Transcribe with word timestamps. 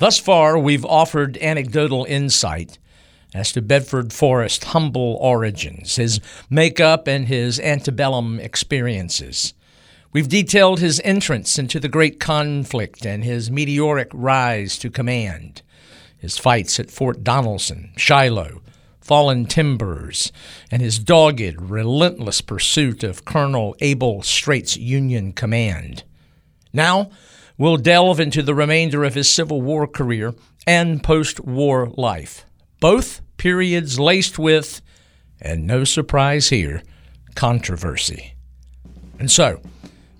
Thus 0.00 0.18
far, 0.18 0.58
we've 0.58 0.86
offered 0.86 1.36
anecdotal 1.42 2.06
insight 2.06 2.78
as 3.34 3.52
to 3.52 3.60
Bedford 3.60 4.14
Forrest's 4.14 4.64
humble 4.64 5.18
origins, 5.20 5.96
his 5.96 6.20
makeup, 6.48 7.06
and 7.06 7.28
his 7.28 7.60
antebellum 7.60 8.40
experiences. 8.40 9.52
We've 10.10 10.26
detailed 10.26 10.80
his 10.80 11.02
entrance 11.04 11.58
into 11.58 11.78
the 11.78 11.90
great 11.90 12.18
conflict 12.18 13.04
and 13.04 13.22
his 13.22 13.50
meteoric 13.50 14.08
rise 14.14 14.78
to 14.78 14.88
command, 14.88 15.60
his 16.16 16.38
fights 16.38 16.80
at 16.80 16.90
Fort 16.90 17.22
Donelson, 17.22 17.90
Shiloh, 17.98 18.62
Fallen 19.02 19.44
Timbers, 19.44 20.32
and 20.70 20.80
his 20.80 20.98
dogged, 20.98 21.60
relentless 21.60 22.40
pursuit 22.40 23.04
of 23.04 23.26
Colonel 23.26 23.76
Abel 23.80 24.22
Streight's 24.22 24.78
Union 24.78 25.34
command. 25.34 26.04
Now, 26.72 27.10
we'll 27.60 27.76
delve 27.76 28.18
into 28.18 28.42
the 28.42 28.56
remainder 28.56 29.04
of 29.04 29.14
his 29.14 29.30
Civil 29.30 29.62
War 29.62 29.86
career 29.86 30.34
and 30.66 31.00
post 31.04 31.38
war 31.38 31.92
life 31.96 32.44
both 32.80 33.20
periods 33.36 34.00
laced 34.00 34.38
with, 34.38 34.80
and 35.40 35.66
no 35.66 35.84
surprise 35.84 36.48
here, 36.48 36.82
controversy. 37.34 38.34
And 39.18 39.30
so, 39.30 39.60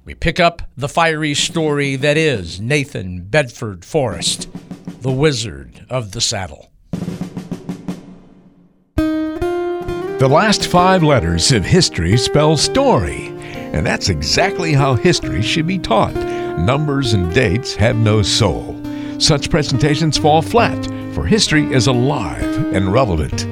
we 0.05 0.15
pick 0.15 0.39
up 0.39 0.63
the 0.77 0.89
fiery 0.89 1.35
story 1.35 1.97
that 1.97 2.17
is 2.17 2.61
Nathan 2.61 3.23
Bedford 3.25 3.85
Forrest, 3.85 4.49
the 5.01 5.11
Wizard 5.11 5.87
of 5.89 6.13
the 6.13 6.21
Saddle. 6.21 6.71
The 8.97 10.29
last 10.29 10.67
five 10.67 11.03
letters 11.03 11.51
of 11.51 11.65
history 11.65 12.19
spell 12.19 12.59
story, 12.59 13.29
and 13.73 13.87
that's 13.87 14.11
exactly 14.11 14.75
how 14.75 14.97
history 14.97 15.41
should 15.41 15.67
be 15.67 15.79
taught. 15.79 16.40
Numbers 16.67 17.15
and 17.15 17.33
dates 17.33 17.75
have 17.77 17.97
no 17.97 18.21
soul. 18.21 18.79
Such 19.19 19.49
presentations 19.49 20.19
fall 20.19 20.43
flat 20.43 20.85
for 21.15 21.25
history 21.25 21.65
is 21.73 21.87
alive 21.87 22.75
and 22.75 22.93
relevant. 22.93 23.47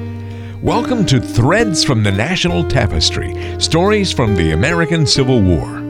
Welcome 0.63 1.07
to 1.07 1.19
Threads 1.19 1.83
from 1.83 2.03
the 2.03 2.11
National 2.11 2.63
Tapestry 2.63 3.59
Stories 3.59 4.13
from 4.13 4.35
the 4.35 4.51
American 4.51 5.07
Civil 5.07 5.41
War. 5.41 5.81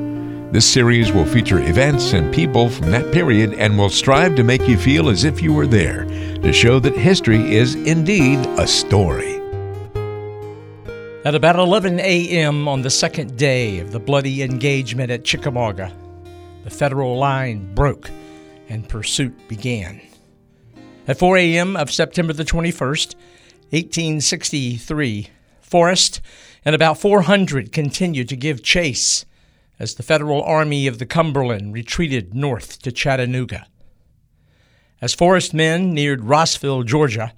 This 0.54 0.66
series 0.66 1.12
will 1.12 1.26
feature 1.26 1.60
events 1.60 2.14
and 2.14 2.34
people 2.34 2.70
from 2.70 2.90
that 2.92 3.12
period 3.12 3.54
and 3.56 3.78
will 3.78 3.90
strive 3.90 4.36
to 4.36 4.44
make 4.44 4.66
you 4.66 4.78
feel 4.78 5.10
as 5.10 5.26
if 5.26 5.42
you 5.42 5.54
were 5.54 5.68
there, 5.68 6.06
to 6.06 6.54
show 6.54 6.80
that 6.80 6.96
history 6.96 7.54
is 7.54 7.76
indeed 7.76 8.40
a 8.58 8.66
story. 8.66 9.42
At 11.26 11.36
about 11.36 11.58
11 11.58 12.00
a.m. 12.00 12.70
on 12.70 12.82
the 12.82 12.90
second 12.90 13.36
day 13.38 13.80
of 13.80 13.92
the 13.92 14.00
bloody 14.00 14.42
engagement 14.42 15.12
at 15.12 15.26
Chickamauga, 15.26 15.92
the 16.70 16.76
Federal 16.76 17.18
line 17.18 17.74
broke 17.74 18.12
and 18.70 18.88
pursuit 18.88 19.36
began. 19.48 20.00
At 21.08 21.18
4 21.18 21.38
a.m. 21.38 21.76
of 21.76 21.92
September 21.92 22.32
the 22.32 22.46
21st, 22.46 23.16
1863, 23.72 25.30
Forrest 25.62 26.22
and 26.64 26.76
about 26.76 27.00
400 27.00 27.72
continued 27.72 28.30
to 28.30 28.36
give 28.36 28.62
chase 28.62 29.26
as 29.80 29.96
the 29.96 30.04
Federal 30.04 30.44
Army 30.44 30.86
of 30.86 31.00
the 31.00 31.08
Cumberland 31.08 31.74
retreated 31.74 32.36
north 32.36 32.80
to 32.84 32.92
Chattanooga. 32.92 33.66
As 35.02 35.16
Forrest's 35.16 35.54
men 35.56 35.94
neared 35.94 36.26
Rossville, 36.26 36.84
Georgia, 36.84 37.34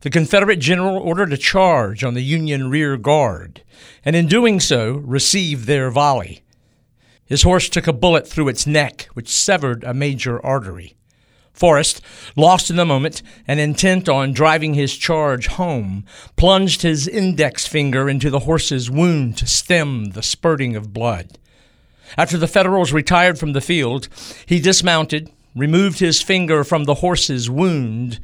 the 0.00 0.10
Confederate 0.10 0.60
general 0.60 0.96
ordered 0.96 1.34
a 1.34 1.36
charge 1.36 2.02
on 2.02 2.14
the 2.14 2.22
Union 2.22 2.70
rear 2.70 2.96
guard, 2.96 3.62
and 4.06 4.16
in 4.16 4.26
doing 4.26 4.58
so, 4.58 4.92
received 4.92 5.66
their 5.66 5.90
volley. 5.90 6.42
His 7.30 7.44
horse 7.44 7.68
took 7.68 7.86
a 7.86 7.92
bullet 7.92 8.26
through 8.26 8.48
its 8.48 8.66
neck, 8.66 9.08
which 9.14 9.28
severed 9.28 9.84
a 9.84 9.94
major 9.94 10.44
artery. 10.44 10.96
Forrest, 11.52 12.02
lost 12.34 12.70
in 12.70 12.76
the 12.76 12.84
moment 12.84 13.22
and 13.46 13.60
intent 13.60 14.08
on 14.08 14.32
driving 14.32 14.74
his 14.74 14.96
charge 14.96 15.46
home, 15.46 16.04
plunged 16.34 16.82
his 16.82 17.06
index 17.06 17.68
finger 17.68 18.10
into 18.10 18.30
the 18.30 18.40
horse's 18.40 18.90
wound 18.90 19.36
to 19.38 19.46
stem 19.46 20.06
the 20.06 20.24
spurting 20.24 20.74
of 20.74 20.92
blood. 20.92 21.38
After 22.18 22.36
the 22.36 22.48
Federals 22.48 22.92
retired 22.92 23.38
from 23.38 23.52
the 23.52 23.60
field, 23.60 24.08
he 24.44 24.58
dismounted, 24.58 25.30
removed 25.54 26.00
his 26.00 26.20
finger 26.20 26.64
from 26.64 26.82
the 26.82 26.94
horse's 26.94 27.48
wound, 27.48 28.18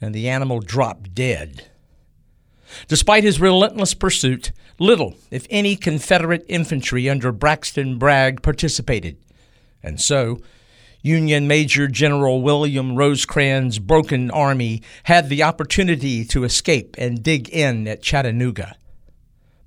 and 0.00 0.12
the 0.12 0.28
animal 0.28 0.58
dropped 0.58 1.14
dead. 1.14 1.70
Despite 2.88 3.22
his 3.22 3.40
relentless 3.40 3.94
pursuit, 3.94 4.50
little, 4.78 5.14
if 5.30 5.46
any, 5.50 5.76
Confederate 5.76 6.44
infantry 6.48 7.08
under 7.08 7.32
Braxton 7.32 7.98
Bragg 7.98 8.42
participated, 8.42 9.16
and 9.82 10.00
so 10.00 10.40
Union 11.02 11.46
Major 11.46 11.86
General 11.86 12.42
William 12.42 12.96
Rosecrans' 12.96 13.78
broken 13.78 14.30
army 14.30 14.82
had 15.04 15.28
the 15.28 15.42
opportunity 15.42 16.24
to 16.26 16.44
escape 16.44 16.96
and 16.98 17.22
dig 17.22 17.48
in 17.48 17.86
at 17.86 18.02
Chattanooga. 18.02 18.76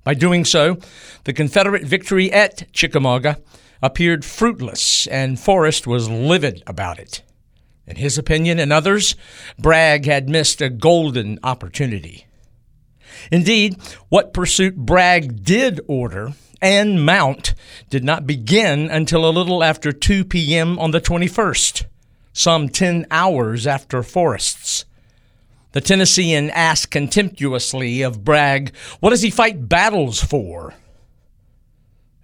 By 0.04 0.14
doing 0.14 0.44
so, 0.44 0.78
the 1.24 1.32
Confederate 1.32 1.84
victory 1.84 2.30
at 2.32 2.70
Chickamauga 2.72 3.38
appeared 3.82 4.24
fruitless, 4.24 5.06
and 5.06 5.38
Forrest 5.38 5.86
was 5.86 6.08
livid 6.08 6.62
about 6.66 6.98
it. 6.98 7.22
In 7.86 7.96
his 7.96 8.18
opinion 8.18 8.58
and 8.58 8.72
others, 8.72 9.16
Bragg 9.58 10.04
had 10.04 10.28
missed 10.28 10.60
a 10.60 10.70
golden 10.70 11.38
opportunity. 11.42 12.26
Indeed, 13.30 13.76
what 14.08 14.32
pursuit 14.32 14.76
Bragg 14.76 15.44
did 15.44 15.80
order 15.86 16.32
and 16.60 17.04
mount 17.04 17.54
did 17.90 18.04
not 18.04 18.26
begin 18.26 18.90
until 18.90 19.28
a 19.28 19.30
little 19.30 19.64
after 19.64 19.92
2 19.92 20.24
p.m. 20.24 20.78
on 20.78 20.92
the 20.92 21.00
21st, 21.00 21.84
some 22.32 22.68
10 22.68 23.06
hours 23.10 23.66
after 23.66 24.02
Forrest's. 24.02 24.84
The 25.72 25.80
Tennessean 25.80 26.50
asked 26.50 26.90
contemptuously 26.90 28.02
of 28.02 28.24
Bragg, 28.24 28.74
What 29.00 29.10
does 29.10 29.22
he 29.22 29.30
fight 29.30 29.68
battles 29.68 30.22
for? 30.22 30.74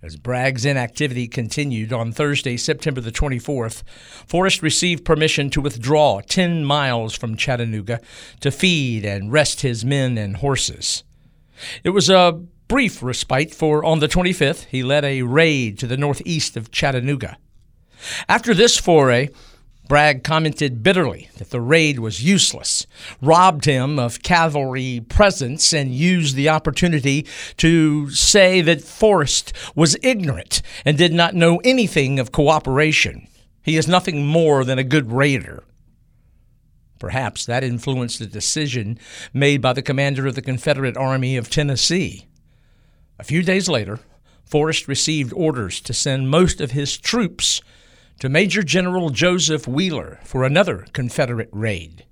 As 0.01 0.15
Bragg's 0.15 0.65
inactivity 0.65 1.27
continued 1.27 1.93
on 1.93 2.13
Thursday, 2.13 2.57
September 2.57 3.01
the 3.01 3.11
24th, 3.11 3.83
Forrest 4.29 4.63
received 4.63 5.05
permission 5.05 5.51
to 5.51 5.61
withdraw 5.61 6.21
10 6.21 6.65
miles 6.65 7.17
from 7.17 7.37
Chattanooga 7.37 8.01
to 8.39 8.53
feed 8.53 9.05
and 9.05 9.33
rest 9.33 9.63
his 9.63 9.85
men 9.85 10.17
and 10.17 10.37
horses. 10.37 11.03
It 11.83 11.91
was 11.91 12.09
a 12.09 12.41
brief 12.69 13.03
respite, 13.03 13.53
for 13.53 13.85
on 13.85 13.99
the 13.99 14.07
25th 14.07 14.67
he 14.67 14.85
led 14.85 15.05
a 15.05 15.23
raid 15.23 15.81
to 15.81 15.89
the 15.89 15.97
northeast 15.97 16.57
of 16.57 16.71
Chattanooga. 16.71 17.37
After 18.29 18.55
this 18.55 18.79
foray, 18.79 19.31
Bragg 19.89 20.23
commented 20.23 20.83
bitterly 20.83 21.31
that 21.39 21.49
the 21.49 21.63
raid 21.63 21.99
was 21.99 22.23
useless, 22.23 22.87
robbed 23.23 23.65
him 23.65 23.99
of 23.99 24.23
cavalry 24.23 25.03
presence, 25.09 25.73
and 25.73 25.95
used 25.95 26.37
the 26.37 26.51
opportunity 26.51 27.27
to 27.57 28.11
say 28.11 28.61
that 28.61 28.83
Forrest 28.83 29.55
was 29.75 29.97
ignorant 30.03 30.61
and 30.85 30.99
did 30.99 31.15
not 31.15 31.35
know 31.35 31.59
anything 31.65 32.19
of 32.19 32.33
cooperation. 32.33 33.27
He 33.63 33.79
is 33.79 33.89
nothing 33.89 34.27
more 34.27 34.63
than 34.63 34.79
a 34.79 34.85
good 34.85 35.11
raider. 35.11 35.65
Perhaps 36.99 37.47
that 37.47 37.65
influenced 37.65 38.19
the 38.19 38.27
decision 38.27 38.99
made 39.33 39.63
by 39.63 39.73
the 39.73 39.83
commander 39.83 40.27
of 40.27 40.35
the 40.35 40.43
Confederate 40.43 40.97
Army 40.97 41.37
of 41.37 41.49
Tennessee. 41.49 42.27
A 43.19 43.25
few 43.25 43.43
days 43.43 43.69
later, 43.69 44.01
Forrest 44.45 44.87
received 44.87 45.33
orders 45.35 45.81
to 45.83 45.95
send 45.95 46.31
most 46.31 46.61
of 46.61 46.73
his 46.73 46.99
troops 46.99 47.63
to 48.19 48.29
Major 48.29 48.63
General 48.63 49.11
Joseph 49.11 49.69
Wheeler 49.69 50.19
for 50.25 50.45
another 50.45 50.87
Confederate 50.93 51.51
raid. 51.53 52.05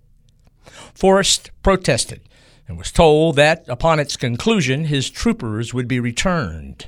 Forrest 0.95 1.51
protested 1.63 2.21
and 2.69 2.79
was 2.79 2.93
told 2.93 3.37
that, 3.37 3.65
upon 3.69 4.01
its 4.01 4.17
conclusion, 4.17 4.85
his 4.85 5.11
troopers 5.11 5.75
would 5.75 5.89
be 5.89 6.01
returned. 6.01 6.87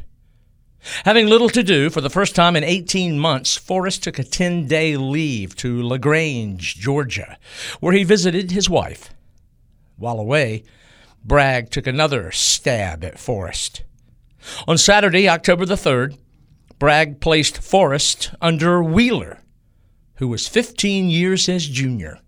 Having 1.05 1.27
little 1.27 1.49
to 1.51 1.63
do, 1.63 1.91
for 1.91 2.01
the 2.01 2.11
first 2.11 2.35
time 2.35 2.57
in 2.57 2.65
18 2.65 3.19
months, 3.19 3.57
Forrest 3.57 4.03
took 4.03 4.19
a 4.19 4.25
10 4.25 4.67
day 4.67 4.97
leave 4.97 5.55
to 5.57 5.83
LaGrange, 5.83 6.77
Georgia, 6.77 7.39
where 7.81 7.93
he 7.93 8.05
visited 8.05 8.51
his 8.51 8.71
wife. 8.71 9.11
While 9.97 10.21
away, 10.21 10.63
Bragg 11.25 11.71
took 11.71 11.87
another 11.87 12.31
stab 12.31 13.05
at 13.05 13.19
Forrest. 13.19 13.83
On 14.67 14.79
Saturday, 14.79 15.29
October 15.29 15.67
the 15.67 15.75
3rd, 15.75 16.17
Bragg 16.79 17.21
placed 17.21 17.59
Forrest 17.59 18.33
under 18.41 18.83
Wheeler, 18.83 19.41
who 20.17 20.29
was 20.29 20.47
15 20.47 21.11
years 21.11 21.47
his 21.47 21.67
junior. 21.67 22.21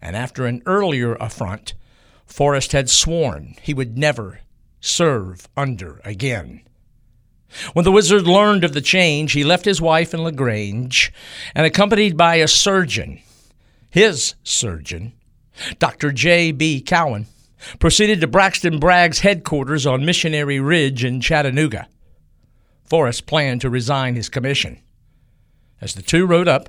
And 0.00 0.14
after 0.14 0.46
an 0.46 0.62
earlier 0.64 1.14
affront, 1.16 1.74
Forrest 2.24 2.72
had 2.72 2.88
sworn 2.88 3.56
he 3.60 3.74
would 3.74 3.98
never 3.98 4.40
serve 4.80 5.48
under 5.56 6.00
again. 6.04 6.62
When 7.72 7.84
the 7.84 7.92
wizard 7.92 8.26
learned 8.26 8.64
of 8.64 8.74
the 8.74 8.80
change, 8.80 9.32
he 9.32 9.44
left 9.44 9.64
his 9.64 9.80
wife 9.80 10.14
in 10.14 10.22
LaGrange 10.22 11.12
and, 11.54 11.66
accompanied 11.66 12.16
by 12.16 12.36
a 12.36 12.48
surgeon, 12.48 13.20
his 13.90 14.34
surgeon, 14.42 15.14
Dr. 15.78 16.12
J. 16.12 16.52
B. 16.52 16.80
Cowan, 16.80 17.26
proceeded 17.78 18.20
to 18.20 18.26
Braxton 18.26 18.78
Bragg's 18.78 19.20
headquarters 19.20 19.86
on 19.86 20.04
Missionary 20.04 20.60
Ridge 20.60 21.04
in 21.04 21.20
Chattanooga. 21.20 21.88
Forrest 22.84 23.26
planned 23.26 23.60
to 23.62 23.70
resign 23.70 24.14
his 24.14 24.28
commission. 24.28 24.80
As 25.80 25.94
the 25.94 26.02
two 26.02 26.26
rode 26.26 26.48
up, 26.48 26.68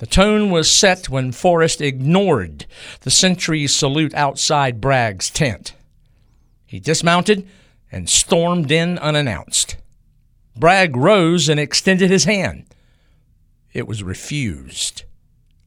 The 0.00 0.06
tone 0.06 0.50
was 0.50 0.70
set 0.70 1.10
when 1.10 1.30
Forrest 1.30 1.82
ignored 1.82 2.64
the 3.02 3.10
sentry's 3.10 3.74
salute 3.74 4.14
outside 4.14 4.80
Bragg's 4.80 5.28
tent. 5.28 5.74
He 6.64 6.80
dismounted 6.80 7.46
and 7.92 8.08
stormed 8.08 8.72
in 8.72 8.98
unannounced. 8.98 9.76
Bragg 10.56 10.96
rose 10.96 11.50
and 11.50 11.60
extended 11.60 12.10
his 12.10 12.24
hand. 12.24 12.64
It 13.74 13.86
was 13.86 14.02
refused. 14.02 15.02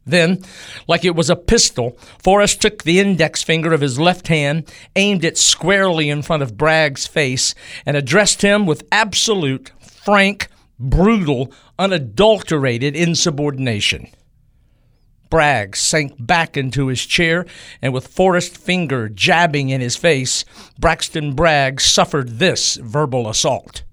Then, 0.03 0.41
like 0.87 1.05
it 1.05 1.15
was 1.15 1.29
a 1.29 1.35
pistol, 1.35 1.95
Forrest 2.17 2.59
took 2.59 2.81
the 2.81 2.99
index 2.99 3.43
finger 3.43 3.71
of 3.71 3.81
his 3.81 3.99
left 3.99 4.29
hand, 4.29 4.67
aimed 4.95 5.23
it 5.23 5.37
squarely 5.37 6.09
in 6.09 6.23
front 6.23 6.41
of 6.41 6.57
Bragg's 6.57 7.05
face, 7.05 7.53
and 7.85 7.95
addressed 7.95 8.41
him 8.41 8.65
with 8.65 8.87
absolute, 8.91 9.71
frank, 10.03 10.49
brutal, 10.77 11.51
unadulterated 11.79 12.95
insubordination. 12.95 14.07
Bragg 15.29 15.75
sank 15.75 16.13
back 16.19 16.57
into 16.57 16.87
his 16.87 17.05
chair, 17.05 17.45
and 17.81 17.93
with 17.93 18.07
Forrest's 18.07 18.55
finger 18.55 19.09
jabbing 19.09 19.69
in 19.69 19.81
his 19.81 19.95
face, 19.95 20.45
Braxton 20.77 21.33
Bragg 21.33 21.81
suffered 21.81 22.37
this 22.37 22.75
verbal 22.75 23.29
assault. 23.29 23.83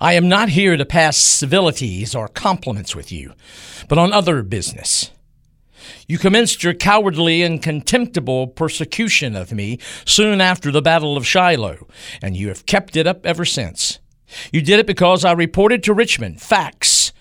I 0.00 0.14
am 0.14 0.28
not 0.28 0.48
here 0.48 0.76
to 0.76 0.84
pass 0.84 1.16
civilities 1.16 2.14
or 2.14 2.28
compliments 2.28 2.96
with 2.96 3.12
you, 3.12 3.32
but 3.88 3.98
on 3.98 4.12
other 4.12 4.42
business. 4.42 5.10
You 6.08 6.18
commenced 6.18 6.64
your 6.64 6.74
cowardly 6.74 7.42
and 7.42 7.62
contemptible 7.62 8.48
persecution 8.48 9.36
of 9.36 9.52
me 9.52 9.78
soon 10.04 10.40
after 10.40 10.72
the 10.72 10.82
Battle 10.82 11.16
of 11.16 11.26
Shiloh, 11.26 11.86
and 12.20 12.36
you 12.36 12.48
have 12.48 12.66
kept 12.66 12.96
it 12.96 13.06
up 13.06 13.24
ever 13.24 13.44
since. 13.44 14.00
You 14.52 14.62
did 14.62 14.78
it 14.78 14.86
because 14.86 15.24
I 15.24 15.32
reported 15.32 15.82
to 15.84 15.94
Richmond 15.94 16.40
facts, 16.40 17.12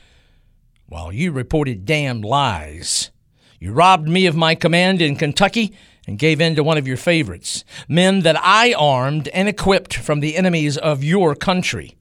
while 0.88 1.12
you 1.12 1.32
reported 1.32 1.86
damned 1.86 2.26
lies. 2.26 3.12
You 3.60 3.72
robbed 3.72 4.08
me 4.08 4.26
of 4.26 4.36
my 4.36 4.56
command 4.56 5.02
in 5.02 5.16
Kentucky 5.16 5.76
and 6.08 6.20
gave 6.20 6.40
in 6.40 6.56
to 6.56 6.64
one 6.64 6.78
of 6.78 6.88
your 6.88 6.98
favorites, 6.98 7.64
men 7.88 8.22
that 8.22 8.38
I 8.40 8.74
armed 8.74 9.28
and 9.30 9.48
equipped 9.48 9.96
from 9.96 10.20
the 10.20 10.36
enemies 10.38 10.78
of 10.78 11.04
your 11.04 11.36
country 11.36 11.98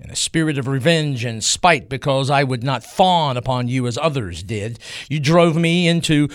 in 0.00 0.10
a 0.10 0.16
spirit 0.16 0.58
of 0.58 0.68
revenge 0.68 1.24
and 1.24 1.42
spite 1.42 1.88
because 1.88 2.30
I 2.30 2.44
would 2.44 2.62
not 2.62 2.84
fawn 2.84 3.36
upon 3.36 3.68
you 3.68 3.86
as 3.86 3.98
others 3.98 4.42
did. 4.42 4.78
You 5.08 5.20
drove 5.20 5.56
me 5.56 5.88
into 5.88 6.28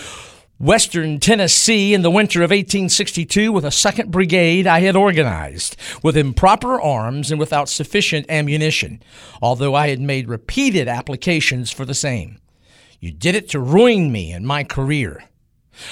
Western 0.60 1.18
Tennessee 1.18 1.94
in 1.94 2.02
the 2.02 2.12
winter 2.12 2.38
of 2.40 2.50
1862 2.50 3.50
with 3.50 3.64
a 3.64 3.72
second 3.72 4.12
brigade 4.12 4.68
I 4.68 4.80
had 4.80 4.94
organized, 4.94 5.76
with 6.00 6.16
improper 6.16 6.80
arms 6.80 7.32
and 7.32 7.40
without 7.40 7.68
sufficient 7.68 8.26
ammunition, 8.28 9.02
although 9.42 9.74
I 9.74 9.88
had 9.88 10.00
made 10.00 10.28
repeated 10.28 10.86
applications 10.86 11.72
for 11.72 11.84
the 11.84 11.92
same. 11.92 12.38
You 13.00 13.10
did 13.10 13.34
it 13.34 13.48
to 13.48 13.58
ruin 13.58 14.12
me 14.12 14.30
and 14.30 14.46
my 14.46 14.62
career. 14.62 15.24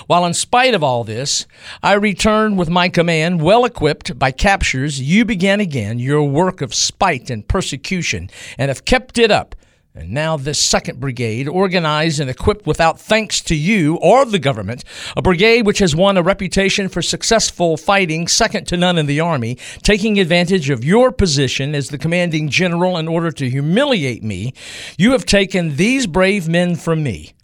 While 0.07 0.25
in 0.25 0.33
spite 0.33 0.75
of 0.75 0.85
all 0.85 1.03
this, 1.03 1.45
I 1.83 1.95
returned 1.95 2.57
with 2.57 2.71
my 2.71 2.89
command 2.89 3.43
well 3.43 3.65
equipped 3.65 4.17
by 4.17 4.31
captures, 4.31 5.01
you 5.01 5.25
began 5.25 5.59
again 5.59 5.99
your 5.99 6.23
work 6.23 6.61
of 6.61 6.73
spite 6.73 7.31
and 7.31 7.47
persecution 7.49 8.31
and 8.57 8.69
have 8.69 8.85
kept 8.85 9.19
it 9.19 9.33
up. 9.33 9.57
And 9.95 10.13
now, 10.13 10.39
this 10.39 10.59
second 10.59 11.01
brigade, 11.01 11.49
organized 11.49 12.19
and 12.19 12.31
equipped 12.31 12.67
without 12.67 12.99
thanks 12.99 13.43
to 13.43 13.55
you 13.55 13.97
or 13.97 14.25
the 14.25 14.39
government, 14.39 14.85
a 15.19 15.21
brigade 15.21 15.67
which 15.67 15.81
has 15.81 15.95
won 15.95 16.17
a 16.17 16.23
reputation 16.23 16.89
for 16.89 17.03
successful 17.03 17.77
fighting 17.77 18.27
second 18.27 18.67
to 18.69 18.79
none 18.79 18.97
in 18.97 19.05
the 19.05 19.21
Army, 19.21 19.59
taking 19.83 20.19
advantage 20.19 20.71
of 20.71 20.83
your 20.83 21.13
position 21.13 21.75
as 21.75 21.91
the 21.91 21.99
commanding 21.99 22.49
general 22.49 22.97
in 22.97 23.07
order 23.07 23.31
to 23.33 23.51
humiliate 23.51 24.23
me, 24.23 24.55
you 24.97 25.13
have 25.13 25.27
taken 25.27 25.77
these 25.77 26.07
brave 26.07 26.49
men 26.49 26.75
from 26.75 27.03
me. 27.03 27.35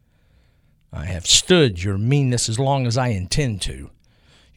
I 0.91 1.05
have 1.05 1.27
stood 1.27 1.83
your 1.83 1.99
meanness 1.99 2.49
as 2.49 2.59
long 2.59 2.87
as 2.87 2.97
I 2.97 3.09
intend 3.09 3.61
to. 3.63 3.91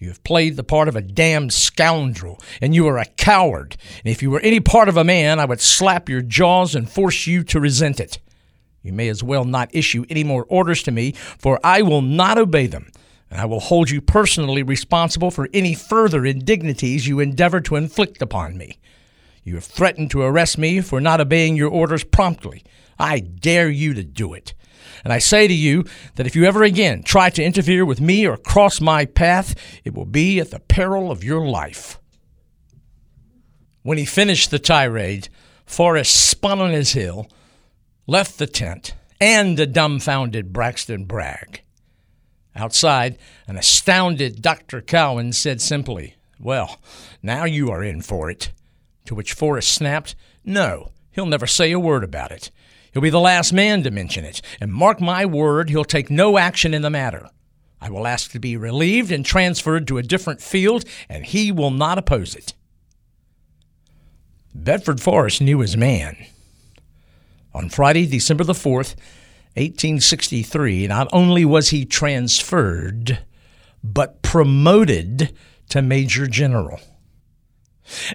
You 0.01 0.07
have 0.07 0.24
played 0.24 0.56
the 0.56 0.63
part 0.63 0.88
of 0.88 0.95
a 0.95 1.01
damned 1.01 1.53
scoundrel, 1.53 2.39
and 2.59 2.74
you 2.74 2.88
are 2.88 2.98
a 2.98 3.06
coward. 3.06 3.77
And 4.03 4.12
if 4.12 4.24
you 4.24 4.31
were 4.31 4.39
any 4.39 4.59
part 4.59 4.89
of 4.89 4.98
a 4.98 5.03
man, 5.03 5.39
I 5.39 5.45
would 5.45 5.62
slap 5.62 6.09
your 6.09 6.24
jaws 6.24 6.74
and 6.74 6.89
force 6.89 7.27
you 7.27 7.44
to 7.44 7.59
resent 7.59 8.00
it. 8.00 8.18
You 8.81 8.94
may 8.94 9.09
as 9.09 9.21
well 9.21 9.45
not 9.45 9.69
issue 9.75 10.03
any 10.09 10.24
more 10.24 10.48
orders 10.50 10.81
to 10.83 10.92
me, 10.92 11.12
for 11.12 11.59
I 11.63 11.83
will 11.83 12.01
not 12.01 12.39
obey 12.39 12.65
them, 12.65 12.92
and 13.30 13.39
I 13.39 13.45
will 13.45 13.59
hold 13.59 13.92
you 13.92 14.01
personally 14.01 14.63
responsible 14.63 15.30
for 15.30 15.48
any 15.53 15.75
further 15.75 16.25
indignities 16.25 17.07
you 17.07 17.19
endeavor 17.19 17.62
to 17.62 17.75
inflict 17.75 18.24
upon 18.24 18.57
me. 18.57 18.80
You 19.44 19.53
have 19.53 19.65
threatened 19.65 20.09
to 20.12 20.24
arrest 20.24 20.57
me 20.57 20.81
for 20.81 21.00
not 21.00 21.21
obeying 21.21 21.56
your 21.56 21.69
orders 21.69 22.03
promptly. 22.03 22.63
I 22.98 23.19
dare 23.19 23.69
you 23.69 23.94
to 23.94 24.03
do 24.03 24.33
it. 24.33 24.56
And 25.04 25.12
I 25.12 25.19
say 25.19 25.48
to 25.48 25.54
you 25.54 25.86
that 26.16 26.28
if 26.28 26.36
you 26.36 26.45
ever 26.45 26.63
again 26.63 27.04
try 27.04 27.30
to 27.30 27.44
interfere 27.44 27.86
with 27.86 28.01
me 28.01 28.25
or 28.25 28.38
cross 28.38 28.81
my 28.81 29.06
path, 29.06 29.56
it 29.83 29.94
will 29.94 30.06
be 30.06 30.39
at 30.39 30.51
the 30.51 30.60
peril 30.60 31.12
of 31.12 31.24
your 31.24 31.45
life. 31.48 32.00
When 33.83 33.98
he 33.98 34.06
finished 34.06 34.51
the 34.51 34.60
tirade, 34.60 35.30
Forrest 35.66 36.30
spun 36.30 36.60
on 36.60 36.72
his 36.72 36.94
heel, 36.94 37.30
left 38.06 38.38
the 38.38 38.48
tent, 38.48 38.94
and 39.19 39.57
the 39.57 39.66
dumbfounded 39.66 40.51
Braxton 40.51 41.06
Bragg. 41.06 41.62
Outside, 42.56 43.18
an 43.48 43.57
astounded 43.57 44.42
Dr. 44.42 44.81
Cowan 44.81 45.31
said 45.31 45.62
simply, 45.62 46.16
Well, 46.39 46.80
now 47.24 47.45
you 47.45 47.72
are 47.72 47.84
in 47.84 48.01
for 48.01 48.30
it. 48.30 48.51
To 49.06 49.16
which 49.16 49.34
Forrest 49.34 49.72
snapped, 49.72 50.16
No, 50.44 50.92
he'll 51.12 51.25
never 51.25 51.48
say 51.48 51.72
a 51.72 51.80
word 51.80 52.04
about 52.04 52.31
it. 52.31 52.51
He'll 52.92 53.02
be 53.02 53.10
the 53.10 53.20
last 53.20 53.54
man 53.54 53.84
to 53.84 53.92
mention 53.92 54.26
it, 54.26 54.42
and 54.60 54.74
mark 54.74 55.00
my 55.00 55.26
word, 55.26 55.70
he'll 55.70 55.86
take 55.86 56.10
no 56.10 56.38
action 56.38 56.74
in 56.74 56.82
the 56.82 56.90
matter. 56.90 57.30
I 57.80 57.90
will 57.90 58.06
ask 58.06 58.32
to 58.32 58.40
be 58.40 58.58
relieved 58.58 59.12
and 59.12 59.26
transferred 59.26 59.88
to 59.88 59.98
a 59.98 60.04
different 60.04 60.42
field, 60.42 60.86
and 61.10 61.26
he 61.26 61.52
will 61.52 61.72
not 61.72 61.98
oppose 61.98 62.36
it. 62.36 62.54
Bedford 64.54 65.02
Forrest 65.02 65.42
knew 65.42 65.60
his 65.60 65.78
man. 65.78 66.18
On 67.54 67.70
Friday, 67.70 68.06
December 68.06 68.44
the 68.44 68.54
4th, 68.54 68.96
1863, 69.56 70.88
not 70.88 71.08
only 71.12 71.44
was 71.44 71.70
he 71.70 71.86
transferred, 71.86 73.20
but 73.84 74.22
promoted 74.22 75.34
to 75.70 75.82
Major 75.82 76.28
General. 76.28 76.80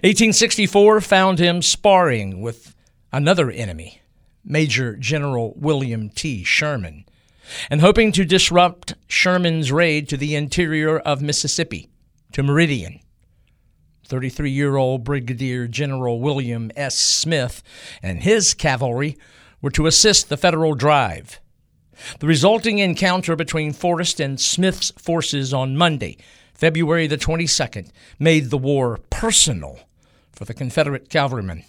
1864 0.01 1.01
found 1.01 1.39
him 1.39 1.61
sparring 1.61 2.41
with 2.41 2.73
another 3.11 3.51
enemy, 3.51 4.01
Major 4.47 4.95
General 4.95 5.53
William 5.57 6.09
T. 6.09 6.43
Sherman, 6.43 7.05
and 7.69 7.81
hoping 7.81 8.11
to 8.13 8.23
disrupt 8.23 8.95
Sherman's 9.07 9.71
raid 9.71 10.07
to 10.09 10.17
the 10.17 10.35
interior 10.35 10.97
of 10.99 11.21
Mississippi, 11.21 11.89
to 12.31 12.41
Meridian. 12.43 13.01
33 14.05 14.49
year 14.49 14.77
old 14.77 15.03
Brigadier 15.03 15.67
General 15.67 16.21
William 16.21 16.71
S. 16.77 16.97
Smith 16.97 17.61
and 18.01 18.23
his 18.23 18.53
cavalry 18.53 19.17
were 19.61 19.71
to 19.71 19.85
assist 19.85 20.29
the 20.29 20.37
Federal 20.37 20.75
drive. 20.75 21.41
The 22.19 22.27
resulting 22.27 22.79
encounter 22.79 23.35
between 23.35 23.73
Forrest 23.73 24.19
and 24.19 24.39
Smith's 24.39 24.91
forces 24.91 25.53
on 25.53 25.75
Monday, 25.75 26.17
February 26.53 27.07
the 27.07 27.17
22nd, 27.17 27.89
made 28.17 28.49
the 28.49 28.57
war 28.57 28.99
personal 29.09 29.79
for 30.31 30.45
the 30.45 30.53
Confederate 30.53 31.09
cavalrymen. 31.09 31.63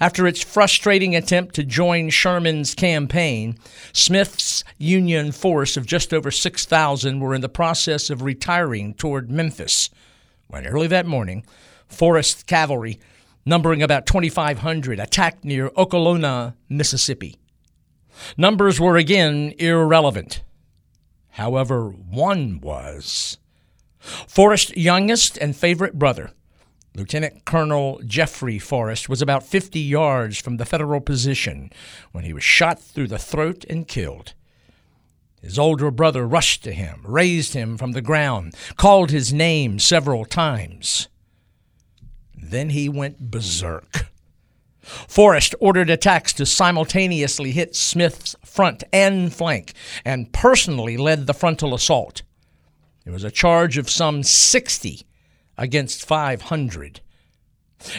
After 0.00 0.26
its 0.26 0.42
frustrating 0.42 1.14
attempt 1.14 1.54
to 1.54 1.64
join 1.64 2.10
Sherman's 2.10 2.74
campaign, 2.74 3.58
Smith's 3.92 4.64
Union 4.78 5.32
force 5.32 5.76
of 5.76 5.86
just 5.86 6.12
over 6.12 6.30
6,000 6.30 7.20
were 7.20 7.34
in 7.34 7.40
the 7.40 7.48
process 7.48 8.10
of 8.10 8.22
retiring 8.22 8.94
toward 8.94 9.30
Memphis 9.30 9.90
when 10.48 10.66
early 10.66 10.86
that 10.88 11.06
morning, 11.06 11.44
Forrest's 11.86 12.42
cavalry, 12.42 12.98
numbering 13.44 13.82
about 13.82 14.06
2,500, 14.06 14.98
attacked 14.98 15.44
near 15.44 15.70
Okolona, 15.70 16.54
Mississippi. 16.68 17.36
Numbers 18.36 18.80
were 18.80 18.96
again 18.96 19.54
irrelevant. 19.58 20.42
However, 21.30 21.90
one 21.90 22.60
was. 22.60 23.38
Forrest's 24.00 24.76
youngest 24.76 25.36
and 25.38 25.54
favorite 25.54 25.98
brother, 25.98 26.30
Lieutenant 26.98 27.44
Colonel 27.44 28.00
Jeffrey 28.04 28.58
Forrest 28.58 29.08
was 29.08 29.22
about 29.22 29.44
50 29.44 29.78
yards 29.78 30.36
from 30.40 30.56
the 30.56 30.64
Federal 30.64 31.00
position 31.00 31.70
when 32.10 32.24
he 32.24 32.32
was 32.32 32.42
shot 32.42 32.80
through 32.80 33.06
the 33.06 33.20
throat 33.20 33.64
and 33.70 33.86
killed. 33.86 34.34
His 35.40 35.60
older 35.60 35.92
brother 35.92 36.26
rushed 36.26 36.64
to 36.64 36.72
him, 36.72 37.02
raised 37.04 37.54
him 37.54 37.78
from 37.78 37.92
the 37.92 38.02
ground, 38.02 38.56
called 38.76 39.12
his 39.12 39.32
name 39.32 39.78
several 39.78 40.24
times. 40.24 41.06
Then 42.36 42.70
he 42.70 42.88
went 42.88 43.30
berserk. 43.30 44.08
Forrest 44.82 45.54
ordered 45.60 45.90
attacks 45.90 46.32
to 46.32 46.46
simultaneously 46.46 47.52
hit 47.52 47.76
Smith's 47.76 48.34
front 48.44 48.82
and 48.92 49.32
flank 49.32 49.72
and 50.04 50.32
personally 50.32 50.96
led 50.96 51.28
the 51.28 51.34
frontal 51.34 51.74
assault. 51.74 52.22
It 53.06 53.10
was 53.10 53.22
a 53.22 53.30
charge 53.30 53.78
of 53.78 53.88
some 53.88 54.24
60 54.24 55.06
against 55.58 56.06
500. 56.06 57.00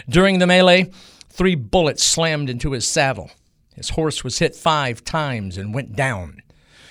During 0.09 0.39
the 0.39 0.47
melee, 0.47 0.89
three 1.29 1.55
bullets 1.55 2.03
slammed 2.03 2.49
into 2.49 2.71
his 2.71 2.87
saddle. 2.87 3.31
His 3.75 3.91
horse 3.91 4.23
was 4.23 4.39
hit 4.39 4.55
five 4.55 5.03
times 5.03 5.57
and 5.57 5.73
went 5.73 5.95
down. 5.95 6.41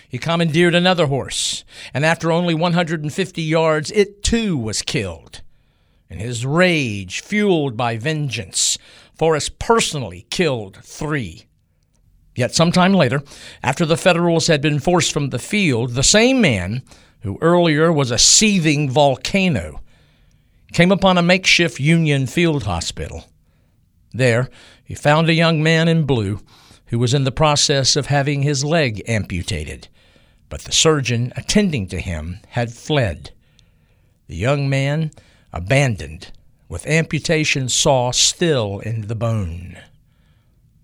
he 0.08 0.16
commandeered 0.18 0.75
another 0.75 1.06
horse, 1.06 1.64
and 1.92 2.02
after 2.02 2.32
only 2.32 2.54
150 2.54 3.42
yards, 3.42 3.90
it 3.90 4.22
too 4.22 4.56
was 4.56 4.80
killed. 4.80 5.42
In 6.08 6.18
his 6.18 6.46
rage, 6.46 7.20
fueled 7.20 7.76
by 7.76 7.98
vengeance, 7.98 8.78
Forrest 9.14 9.58
personally 9.58 10.26
killed 10.30 10.78
three. 10.82 11.44
Yet 12.34 12.54
some 12.54 12.72
time 12.72 12.94
later, 12.94 13.22
after 13.62 13.84
the 13.84 13.96
Federals 13.96 14.46
had 14.46 14.62
been 14.62 14.78
forced 14.78 15.12
from 15.12 15.28
the 15.28 15.38
field, 15.38 15.90
the 15.90 16.02
same 16.02 16.40
man, 16.40 16.82
who 17.20 17.37
earlier 17.42 17.92
was 17.92 18.10
a 18.10 18.16
seething 18.16 18.88
volcano, 18.88 19.80
came 20.72 20.92
upon 20.92 21.18
a 21.18 21.22
makeshift 21.22 21.80
Union 21.80 22.26
field 22.26 22.64
hospital. 22.64 23.25
There, 24.12 24.48
he 24.84 24.94
found 24.94 25.28
a 25.28 25.34
young 25.34 25.62
man 25.62 25.88
in 25.88 26.04
blue 26.04 26.40
who 26.87 26.98
was 26.98 27.14
in 27.14 27.25
the 27.25 27.32
process 27.32 27.96
of 27.96 28.06
having 28.06 28.42
his 28.42 28.64
leg 28.64 29.02
amputated, 29.06 29.88
but 30.48 30.62
the 30.62 30.72
surgeon 30.72 31.32
attending 31.37 31.87
to 31.88 32.00
him 32.00 32.40
had 32.50 32.72
fled. 32.72 33.32
The 34.26 34.37
young 34.37 34.68
man 34.68 35.10
abandoned, 35.52 36.32
with 36.68 36.87
amputation 36.87 37.68
saw 37.68 38.10
still 38.10 38.80
in 38.80 39.08
the 39.08 39.14
bone. 39.14 39.78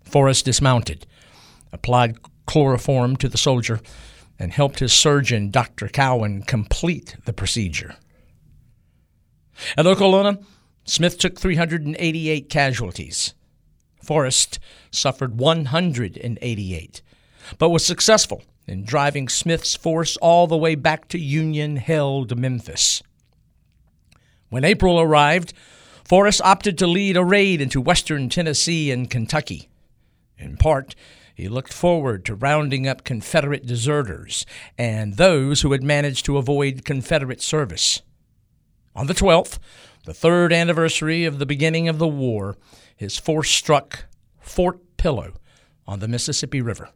Forrest 0.03 0.45
dismounted, 0.45 1.05
applied 1.71 2.17
chloroform 2.45 3.15
to 3.17 3.29
the 3.29 3.37
soldier, 3.37 3.79
and 4.37 4.51
helped 4.51 4.79
his 4.79 4.93
surgeon, 4.93 5.49
Dr. 5.49 5.87
Cowan, 5.87 6.43
complete 6.43 7.15
the 7.25 7.33
procedure. 7.33 7.95
At 9.77 9.85
Okolona, 9.85 10.43
Smith 10.85 11.17
took 11.17 11.39
388 11.39 12.49
casualties. 12.49 13.33
Forrest 14.03 14.59
suffered 14.91 15.39
188, 15.39 17.01
but 17.57 17.69
was 17.69 17.85
successful 17.85 18.43
in 18.67 18.83
driving 18.83 19.27
Smith's 19.27 19.75
force 19.75 20.17
all 20.17 20.47
the 20.47 20.57
way 20.57 20.75
back 20.75 21.07
to 21.09 21.19
Union 21.19 21.77
held 21.77 22.37
Memphis. 22.37 23.01
When 24.49 24.63
April 24.63 24.99
arrived, 24.99 25.53
Forrest 26.03 26.41
opted 26.43 26.77
to 26.77 26.87
lead 26.87 27.17
a 27.17 27.23
raid 27.23 27.61
into 27.61 27.81
western 27.81 28.29
Tennessee 28.29 28.91
and 28.91 29.09
Kentucky. 29.09 29.69
In 30.37 30.55
part, 30.55 30.95
he 31.33 31.49
looked 31.49 31.73
forward 31.73 32.23
to 32.25 32.35
rounding 32.35 32.87
up 32.87 33.03
Confederate 33.03 33.65
deserters 33.65 34.45
and 34.77 35.17
those 35.17 35.61
who 35.61 35.71
had 35.71 35.83
managed 35.83 36.25
to 36.25 36.37
avoid 36.37 36.85
Confederate 36.85 37.41
service. 37.41 38.01
On 38.95 39.07
the 39.07 39.13
12th, 39.13 39.59
the 40.05 40.13
third 40.13 40.53
anniversary 40.53 41.25
of 41.25 41.39
the 41.39 41.45
beginning 41.45 41.87
of 41.87 41.97
the 41.97 42.07
war, 42.07 42.55
his 42.95 43.17
force 43.17 43.49
struck 43.49 44.05
Fort 44.39 44.79
Pillow 44.97 45.33
on 45.85 45.99
the 45.99 46.07
Mississippi 46.07 46.61
River. 46.61 46.89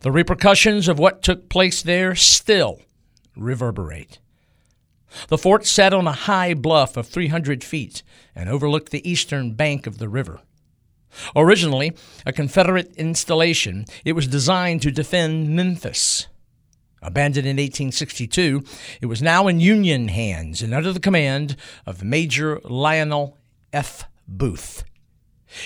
The 0.00 0.12
repercussions 0.12 0.86
of 0.86 0.98
what 0.98 1.22
took 1.22 1.48
place 1.48 1.82
there 1.82 2.14
still 2.14 2.80
reverberate. 3.36 4.18
The 5.28 5.38
fort 5.38 5.66
sat 5.66 5.92
on 5.92 6.06
a 6.06 6.12
high 6.12 6.54
bluff 6.54 6.96
of 6.96 7.06
300 7.06 7.64
feet 7.64 8.02
and 8.34 8.48
overlooked 8.48 8.90
the 8.90 9.08
eastern 9.08 9.52
bank 9.52 9.86
of 9.86 9.98
the 9.98 10.08
river. 10.08 10.40
Originally 11.36 11.92
a 12.24 12.32
Confederate 12.32 12.94
installation, 12.96 13.84
it 14.04 14.12
was 14.12 14.26
designed 14.26 14.82
to 14.82 14.90
defend 14.90 15.50
Memphis. 15.50 16.28
Abandoned 17.02 17.46
in 17.46 17.56
1862, 17.56 18.62
it 19.00 19.06
was 19.06 19.20
now 19.20 19.48
in 19.48 19.58
Union 19.58 20.08
hands 20.08 20.62
and 20.62 20.72
under 20.72 20.92
the 20.92 21.00
command 21.00 21.56
of 21.84 22.04
Major 22.04 22.60
Lionel 22.64 23.38
F. 23.72 24.04
Booth. 24.28 24.84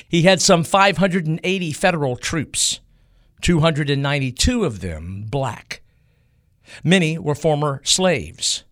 He 0.08 0.22
had 0.22 0.40
some 0.40 0.64
580 0.64 1.72
Federal 1.72 2.16
troops, 2.16 2.80
292 3.42 4.64
of 4.64 4.80
them 4.80 5.26
black. 5.28 5.82
Many 6.82 7.18
were 7.18 7.34
former 7.34 7.80
slaves. 7.84 8.64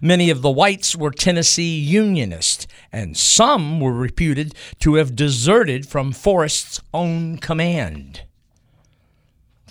Many 0.00 0.28
of 0.28 0.42
the 0.42 0.50
whites 0.50 0.94
were 0.94 1.10
Tennessee 1.10 1.78
Unionists, 1.78 2.66
and 2.92 3.16
some 3.16 3.80
were 3.80 3.94
reputed 3.94 4.54
to 4.80 4.96
have 4.96 5.16
deserted 5.16 5.88
from 5.88 6.12
Forrest's 6.12 6.80
own 6.92 7.38
command. 7.38 8.22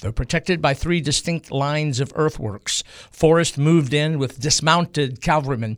Though 0.02 0.12
protected 0.14 0.62
by 0.62 0.74
three 0.74 1.02
distinct 1.02 1.52
lines 1.52 2.00
of 2.00 2.14
earthworks, 2.16 2.84
Forrest 3.12 3.58
moved 3.58 3.94
in 3.94 4.18
with 4.18 4.40
dismounted 4.40 5.22
cavalrymen 5.22 5.78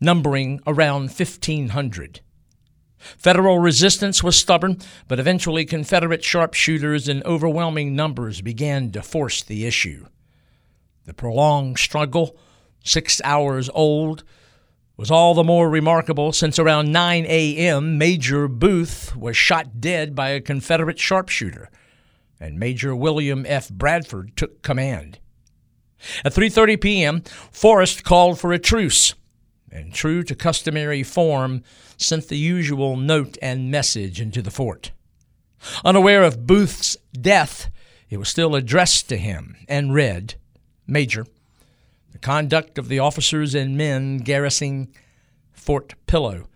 numbering 0.00 0.60
around 0.66 1.10
1,500. 1.10 2.20
Federal 2.98 3.58
resistance 3.58 4.22
was 4.22 4.36
stubborn, 4.36 4.78
but 5.08 5.18
eventually 5.18 5.64
Confederate 5.64 6.24
sharpshooters 6.24 7.08
in 7.08 7.22
overwhelming 7.24 7.94
numbers 7.94 8.40
began 8.40 8.90
to 8.92 9.02
force 9.02 9.42
the 9.42 9.66
issue. 9.66 10.06
The 11.04 11.14
prolonged 11.14 11.78
struggle, 11.78 12.36
six 12.82 13.20
hours 13.24 13.68
old, 13.74 14.24
was 14.96 15.10
all 15.10 15.34
the 15.34 15.44
more 15.44 15.68
remarkable 15.68 16.32
since 16.32 16.58
around 16.58 16.92
9 16.92 17.26
a.m. 17.26 17.98
Major 17.98 18.48
Booth 18.48 19.14
was 19.16 19.36
shot 19.36 19.80
dead 19.80 20.14
by 20.14 20.30
a 20.30 20.40
Confederate 20.40 20.98
sharpshooter, 20.98 21.68
and 22.44 22.58
Major 22.58 22.94
William 22.94 23.46
F. 23.48 23.70
Bradford 23.70 24.36
took 24.36 24.60
command. 24.62 25.18
At 26.24 26.34
3:30 26.34 26.80
p.m., 26.80 27.22
Forrest 27.50 28.04
called 28.04 28.38
for 28.38 28.52
a 28.52 28.58
truce, 28.58 29.14
and 29.72 29.94
true 29.94 30.22
to 30.22 30.34
customary 30.34 31.02
form, 31.02 31.62
sent 31.96 32.28
the 32.28 32.36
usual 32.36 32.96
note 32.96 33.38
and 33.40 33.70
message 33.70 34.20
into 34.20 34.42
the 34.42 34.50
fort. 34.50 34.92
Unaware 35.84 36.22
of 36.22 36.46
Booth's 36.46 36.98
death, 37.18 37.70
it 38.10 38.18
was 38.18 38.28
still 38.28 38.54
addressed 38.54 39.08
to 39.08 39.16
him 39.16 39.56
and 39.66 39.94
read, 39.94 40.34
Major, 40.86 41.26
the 42.12 42.18
conduct 42.18 42.76
of 42.76 42.88
the 42.88 42.98
officers 42.98 43.54
and 43.54 43.78
men 43.78 44.18
garrisoning 44.18 44.94
Fort 45.52 45.94
Pillow 46.06 46.46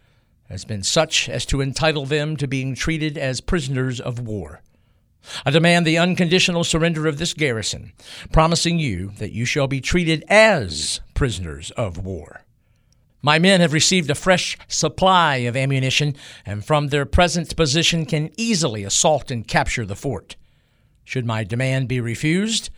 has 0.50 0.66
been 0.66 0.83
such 0.83 1.30
as 1.30 1.47
to 1.47 1.62
entitle 1.62 2.04
them 2.04 2.37
to 2.37 2.47
being 2.47 2.75
treated 2.75 3.16
as 3.16 3.40
prisoners 3.40 4.00
of 4.00 4.21
war. 4.21 4.61
I 5.45 5.51
demand 5.51 5.87
the 5.87 5.99
unconditional 5.99 6.65
surrender 6.65 7.07
of 7.07 7.19
this 7.19 7.35
garrison, 7.35 7.93
promising 8.33 8.79
you 8.79 9.13
that 9.19 9.33
you 9.33 9.45
shall 9.45 9.67
be 9.67 9.81
treated 9.81 10.25
as 10.29 11.01
prisoners 11.15 11.71
of 11.73 11.99
war. 11.99 12.43
My 13.21 13.39
men 13.39 13.61
have 13.61 13.73
received 13.73 14.11
a 14.11 14.15
fresh 14.15 14.57
supply 14.69 15.37
of 15.39 15.57
ammunition 15.57 16.15
and 16.47 16.65
from 16.65 16.89
their 16.89 17.05
present 17.05 17.55
position 17.57 18.07
can 18.07 18.31
easily 18.37 18.85
assault 18.85 19.31
and 19.31 19.47
capture 19.47 19.85
the 19.85 19.97
fort. 19.97 20.37
Should 21.05 21.27
my 21.27 21.43
demand 21.43 21.89
be 21.89 22.01
refused, 22.01 22.71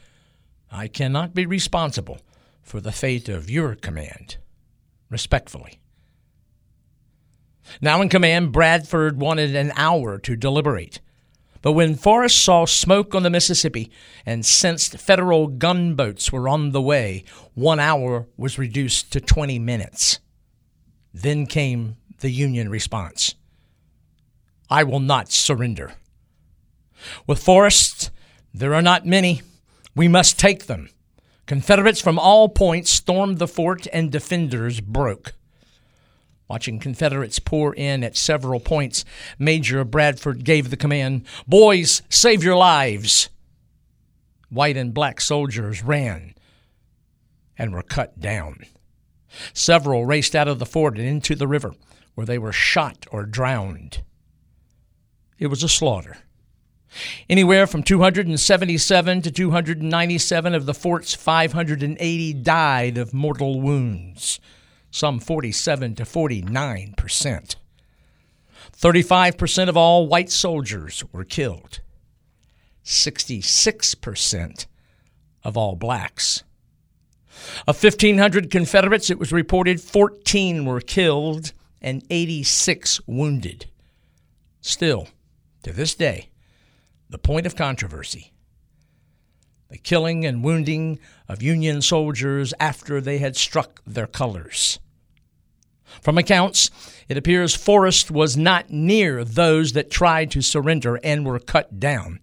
I 0.73 0.89
cannot 0.89 1.35
be 1.35 1.47
responsible 1.47 2.21
for 2.63 2.81
the 2.81 2.93
fate 2.93 3.29
of 3.29 3.51
your 3.51 3.75
command. 3.75 4.39
Respectfully. 5.11 5.81
Now 7.81 8.01
in 8.01 8.09
command, 8.09 8.53
Bradford 8.53 9.21
wanted 9.21 9.55
an 9.55 9.73
hour 9.77 10.19
to 10.19 10.37
deliberate. 10.37 11.01
But 11.63 11.73
when 11.73 11.95
Forrest 11.95 12.43
saw 12.43 12.65
smoke 12.65 13.15
on 13.15 13.23
the 13.23 13.31
Mississippi 13.31 13.91
and 14.25 14.47
sensed 14.47 14.99
Federal 14.99 15.47
gunboats 15.47 16.33
were 16.33 16.49
on 16.49 16.71
the 16.71 16.81
way, 16.81 17.25
one 17.55 17.79
hour 17.79 18.27
was 18.37 18.59
reduced 18.59 19.13
to 19.13 19.21
20 19.21 19.59
minutes. 19.59 20.21
Then 21.13 21.47
came 21.47 21.97
the 22.21 22.31
Union 22.31 22.69
response 22.69 23.35
I 24.71 24.85
will 24.85 25.01
not 25.01 25.33
surrender. 25.33 25.95
With 27.27 27.43
Forrest, 27.43 28.11
there 28.55 28.75
are 28.75 28.83
not 28.83 29.05
many. 29.05 29.43
We 29.97 30.07
must 30.07 30.39
take 30.39 30.67
them. 30.67 30.91
Confederates 31.47 32.01
from 32.01 32.19
all 32.19 32.49
points 32.49 32.91
stormed 32.91 33.39
the 33.39 33.49
fort 33.49 33.89
and 33.93 34.13
defenders 34.13 34.81
broke. 34.81 35.35
Watching 36.51 36.81
Confederates 36.81 37.39
pour 37.39 37.73
in 37.77 38.03
at 38.03 38.17
several 38.17 38.59
points, 38.59 39.05
Major 39.39 39.85
Bradford 39.85 40.45
gave 40.45 40.69
the 40.69 40.77
command 40.77 41.25
Boys, 41.47 42.03
save 42.09 42.43
your 42.43 42.57
lives! 42.57 43.29
White 44.49 44.77
and 44.77 44.93
black 44.93 45.21
soldiers 45.21 45.85
ran 45.85 46.35
and 47.57 47.73
were 47.73 47.85
cut 47.85 48.19
down. 48.19 48.65
Several 49.53 50.05
raced 50.05 50.35
out 50.35 50.49
of 50.49 50.59
the 50.59 50.67
fort 50.67 50.99
and 50.99 51.07
into 51.07 51.37
the 51.37 51.47
river, 51.47 51.73
where 52.17 52.27
they 52.27 52.37
were 52.37 52.51
shot 52.51 53.07
or 53.13 53.27
drowned. 53.27 54.03
It 55.39 55.47
was 55.47 55.63
a 55.63 55.69
slaughter. 55.69 56.17
Anywhere 57.29 57.69
from 57.69 57.85
277 57.85 59.23
to 59.23 59.31
297 59.31 60.55
of 60.57 60.67
the 60.67 60.75
fort's 60.75 61.15
580 61.15 62.35
died 62.35 62.99
of 62.99 63.15
mortal 63.15 63.61
wounds, 63.61 64.41
some 64.91 65.21
47 65.21 65.95
to 65.97 66.05
49 66.05 66.95
percent. 66.97 67.57
35 68.73 69.39
percent 69.39 69.71
of 69.71 69.77
all 69.77 70.07
white 70.07 70.31
soldiers 70.31 71.05
were 71.13 71.25
killed. 71.25 71.81
66 72.83 73.95
percent 73.97 74.67
of 75.45 75.57
all 75.57 75.77
blacks. 75.77 76.43
Of 77.67 77.83
1,500 77.83 78.51
Confederates, 78.51 79.11
it 79.11 79.19
was 79.19 79.33
reported 79.33 79.81
14 79.81 80.65
were 80.65 80.81
killed 80.81 81.53
and 81.81 82.05
86 82.11 83.01
wounded. 83.07 83.67
Still, 84.61 85.09
to 85.63 85.73
this 85.73 85.95
day, 85.95 86.29
the 87.09 87.19
point 87.19 87.47
of 87.47 87.57
controversy. 87.57 88.33
The 89.71 89.79
killing 89.79 90.27
and 90.27 90.45
wounding 90.45 90.99
of 91.29 91.43
Union 91.43 91.81
soldiers 91.81 92.53
after 92.59 93.01
they 93.01 93.19
had 93.19 93.37
struck 93.37 93.81
their 93.87 94.07
colors. 94.07 94.81
From 96.03 96.19
accounts, 96.19 96.71
it 97.09 97.17
appears 97.17 97.55
Forrest 97.55 98.11
was 98.11 98.37
not 98.37 98.71
near 98.71 99.25
those 99.25 99.73
that 99.73 99.91
tried 99.91 100.31
to 100.33 100.43
surrender 100.43 100.99
and 101.03 101.25
were 101.25 101.39
cut 101.39 101.81
down. 101.81 102.21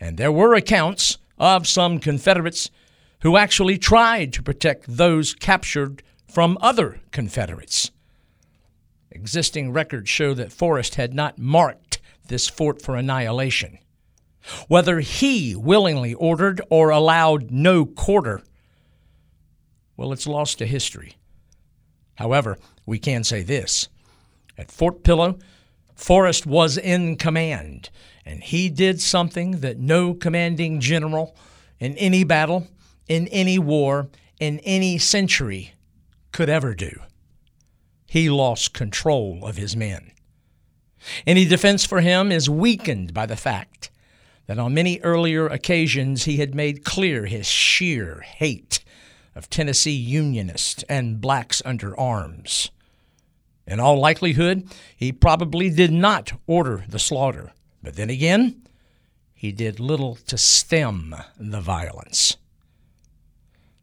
And 0.00 0.16
there 0.16 0.32
were 0.32 0.54
accounts 0.54 1.18
of 1.38 1.66
some 1.66 1.98
Confederates 1.98 2.70
who 3.20 3.36
actually 3.36 3.78
tried 3.78 4.32
to 4.34 4.42
protect 4.42 4.84
those 4.86 5.34
captured 5.34 6.02
from 6.26 6.58
other 6.60 7.00
Confederates. 7.10 7.90
Existing 9.10 9.72
records 9.72 10.10
show 10.10 10.34
that 10.34 10.52
Forrest 10.52 10.96
had 10.96 11.14
not 11.14 11.38
marked 11.38 12.00
this 12.28 12.48
fort 12.48 12.82
for 12.82 12.96
annihilation. 12.96 13.78
Whether 14.68 15.00
he 15.00 15.54
willingly 15.54 16.14
ordered 16.14 16.60
or 16.70 16.90
allowed 16.90 17.50
no 17.50 17.84
quarter, 17.84 18.42
well, 19.96 20.12
it's 20.12 20.26
lost 20.26 20.58
to 20.58 20.66
history. 20.66 21.16
However, 22.16 22.58
we 22.84 22.98
can 22.98 23.24
say 23.24 23.42
this 23.42 23.88
at 24.58 24.70
Fort 24.70 25.02
Pillow, 25.02 25.38
Forrest 25.94 26.46
was 26.46 26.76
in 26.76 27.16
command, 27.16 27.90
and 28.24 28.42
he 28.42 28.68
did 28.68 29.00
something 29.00 29.60
that 29.60 29.78
no 29.78 30.14
commanding 30.14 30.80
general 30.80 31.34
in 31.78 31.96
any 31.96 32.22
battle, 32.24 32.68
in 33.08 33.28
any 33.28 33.58
war, 33.58 34.08
in 34.38 34.58
any 34.60 34.98
century 34.98 35.72
could 36.32 36.48
ever 36.48 36.74
do. 36.74 37.00
He 38.06 38.28
lost 38.28 38.74
control 38.74 39.44
of 39.44 39.56
his 39.56 39.74
men. 39.74 40.12
Any 41.26 41.44
defense 41.44 41.84
for 41.84 42.00
him 42.00 42.30
is 42.30 42.50
weakened 42.50 43.14
by 43.14 43.26
the 43.26 43.36
fact 43.36 43.90
that 44.46 44.58
on 44.58 44.74
many 44.74 45.00
earlier 45.00 45.46
occasions 45.46 46.24
he 46.24 46.36
had 46.36 46.54
made 46.54 46.84
clear 46.84 47.26
his 47.26 47.46
sheer 47.46 48.20
hate 48.20 48.84
of 49.34 49.50
Tennessee 49.50 49.90
Unionists 49.90 50.84
and 50.88 51.20
blacks 51.20 51.60
under 51.64 51.98
arms. 51.98 52.70
In 53.66 53.80
all 53.80 53.98
likelihood, 53.98 54.68
he 54.96 55.12
probably 55.12 55.70
did 55.70 55.92
not 55.92 56.32
order 56.46 56.84
the 56.88 56.98
slaughter, 56.98 57.52
but 57.82 57.96
then 57.96 58.10
again, 58.10 58.62
he 59.34 59.52
did 59.52 59.80
little 59.80 60.16
to 60.26 60.38
stem 60.38 61.14
the 61.38 61.60
violence. 61.60 62.36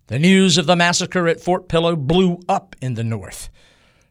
The 0.08 0.20
news 0.20 0.58
of 0.58 0.66
the 0.66 0.76
massacre 0.76 1.28
at 1.28 1.42
Fort 1.42 1.68
Pillow 1.68 1.96
blew 1.96 2.40
up 2.50 2.76
in 2.82 2.96
the 2.96 3.04
North. 3.04 3.50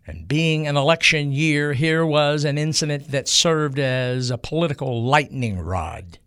And 0.06 0.26
being 0.26 0.66
an 0.66 0.76
election 0.76 1.32
year, 1.32 1.74
here 1.74 2.04
was 2.04 2.44
an 2.44 2.58
incident 2.58 3.10
that 3.10 3.28
served 3.28 3.78
as 3.78 4.30
a 4.30 4.38
political 4.38 5.04
lightning 5.04 5.58
rod. 5.58 6.18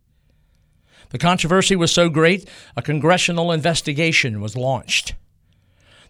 The 1.09 1.17
controversy 1.17 1.75
was 1.75 1.91
so 1.91 2.09
great, 2.09 2.49
a 2.75 2.81
congressional 2.81 3.51
investigation 3.51 4.41
was 4.41 4.55
launched. 4.55 5.15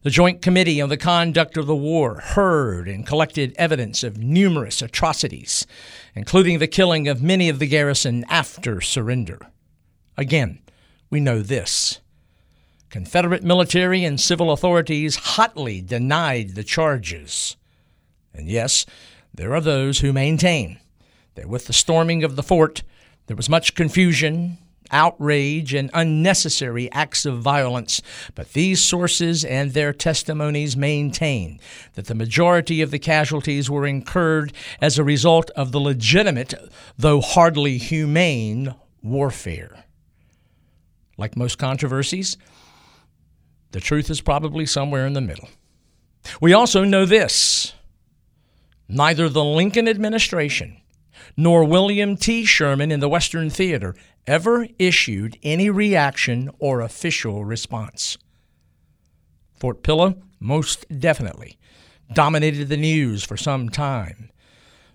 The 0.04 0.12
Joint 0.12 0.42
Committee 0.42 0.82
on 0.82 0.90
the 0.90 0.98
Conduct 0.98 1.58
of 1.58 1.66
the 1.66 1.76
War 1.76 2.20
heard 2.20 2.88
and 2.88 3.08
collected 3.08 3.56
evidence 3.58 4.04
of 4.04 4.20
numerous 4.20 4.84
atrocities, 4.84 5.66
including 6.14 6.60
the 6.60 6.68
killing 6.68 7.08
of 7.08 7.24
many 7.24 7.50
of 7.50 7.58
the 7.58 7.66
garrison 7.66 8.24
after 8.30 8.82
surrender. 8.82 9.40
Again, 10.16 10.60
we 11.10 11.20
know 11.20 11.42
this. 11.42 12.02
Confederate 12.92 13.44
military 13.44 14.06
and 14.06 14.22
civil 14.22 14.52
authorities 14.52 15.16
hotly 15.16 15.82
denied 15.82 16.52
the 16.52 16.64
charges. 16.64 17.58
And 18.32 18.48
yes, 18.48 18.86
there 19.34 19.56
are 19.56 19.62
those 19.62 20.00
who 20.00 20.14
maintain 20.14 20.80
that 21.34 21.50
with 21.50 21.66
the 21.66 21.74
storming 21.74 22.24
of 22.24 22.36
the 22.36 22.44
fort, 22.44 22.84
there 23.26 23.36
was 23.36 23.50
much 23.50 23.76
confusion, 23.76 24.60
outrage, 24.92 25.74
and 25.74 25.90
unnecessary 25.94 26.92
acts 26.92 27.26
of 27.26 27.40
violence, 27.40 28.02
but 28.34 28.54
these 28.54 28.82
sources 28.82 29.44
and 29.44 29.74
their 29.74 29.94
testimonies 29.94 30.78
maintain 30.78 31.60
that 31.94 32.08
the 32.08 32.16
majority 32.16 32.82
of 32.82 32.92
the 32.92 33.00
casualties 33.00 33.70
were 33.70 33.86
incurred 33.86 34.54
as 34.82 34.98
a 34.98 35.04
result 35.04 35.50
of 35.52 35.72
the 35.72 35.80
legitimate, 35.80 36.54
though 36.98 37.22
hardly 37.22 37.78
humane, 37.78 38.74
warfare. 39.02 39.86
Like 41.18 41.38
most 41.38 41.58
controversies, 41.58 42.38
the 43.72 43.80
truth 43.80 44.10
is 44.10 44.22
probably 44.22 44.66
somewhere 44.66 45.06
in 45.06 45.14
the 45.14 45.22
middle. 45.22 45.50
We 46.42 46.54
also 46.54 46.84
know 46.84 47.06
this 47.06 47.74
neither 48.88 49.30
the 49.30 49.44
Lincoln 49.44 49.88
administration 49.88 50.78
nor 51.38 51.64
William 51.64 52.16
T. 52.16 52.46
Sherman 52.46 52.92
in 52.92 53.00
the 53.00 53.10
Western 53.10 53.50
Theater 53.50 53.96
ever 54.28 54.68
issued 54.80 55.38
any 55.44 55.70
reaction 55.70 56.50
or 56.60 56.82
official 56.82 57.46
response. 57.46 58.18
Fort 59.54 59.84
Pillow, 59.84 60.16
most 60.40 60.86
definitely, 61.00 61.58
dominated 62.14 62.70
the 62.70 62.78
news 62.78 63.24
for 63.24 63.38
some 63.38 63.70
time, 63.70 64.30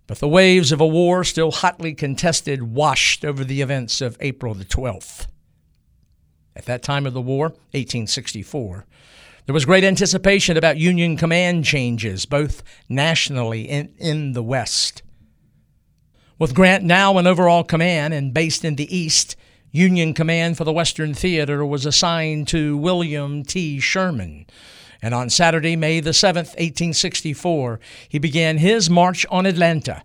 but 0.06 0.18
the 0.18 0.28
waves 0.28 0.72
of 0.72 0.80
a 0.80 0.86
war 0.86 1.24
still 1.24 1.50
hotly 1.50 1.94
contested 1.94 2.62
washed 2.62 3.24
over 3.24 3.44
the 3.44 3.60
events 3.60 4.00
of 4.00 4.16
April 4.20 4.54
the 4.54 4.64
12th. 4.64 5.26
At 6.56 6.66
that 6.66 6.82
time 6.82 7.06
of 7.06 7.14
the 7.14 7.20
war, 7.20 7.48
1864, 7.72 8.86
there 9.46 9.54
was 9.54 9.64
great 9.64 9.84
anticipation 9.84 10.56
about 10.56 10.76
Union 10.76 11.16
command 11.16 11.64
changes, 11.64 12.26
both 12.26 12.62
nationally 12.88 13.68
and 13.68 13.94
in 13.98 14.32
the 14.32 14.42
West. 14.42 15.02
With 16.40 16.54
Grant 16.54 16.84
now 16.84 17.18
in 17.18 17.26
overall 17.26 17.62
command 17.62 18.14
and 18.14 18.32
based 18.32 18.64
in 18.64 18.76
the 18.76 18.96
East, 18.96 19.36
Union 19.72 20.14
command 20.14 20.56
for 20.56 20.64
the 20.64 20.72
Western 20.72 21.12
Theater 21.12 21.66
was 21.66 21.84
assigned 21.84 22.48
to 22.48 22.78
William 22.78 23.42
T. 23.42 23.78
Sherman. 23.78 24.46
And 25.02 25.12
on 25.12 25.28
Saturday, 25.28 25.76
May 25.76 26.00
the 26.00 26.12
7th, 26.12 26.56
1864, 26.56 27.78
he 28.08 28.18
began 28.18 28.56
his 28.56 28.88
march 28.88 29.26
on 29.30 29.44
Atlanta 29.44 30.02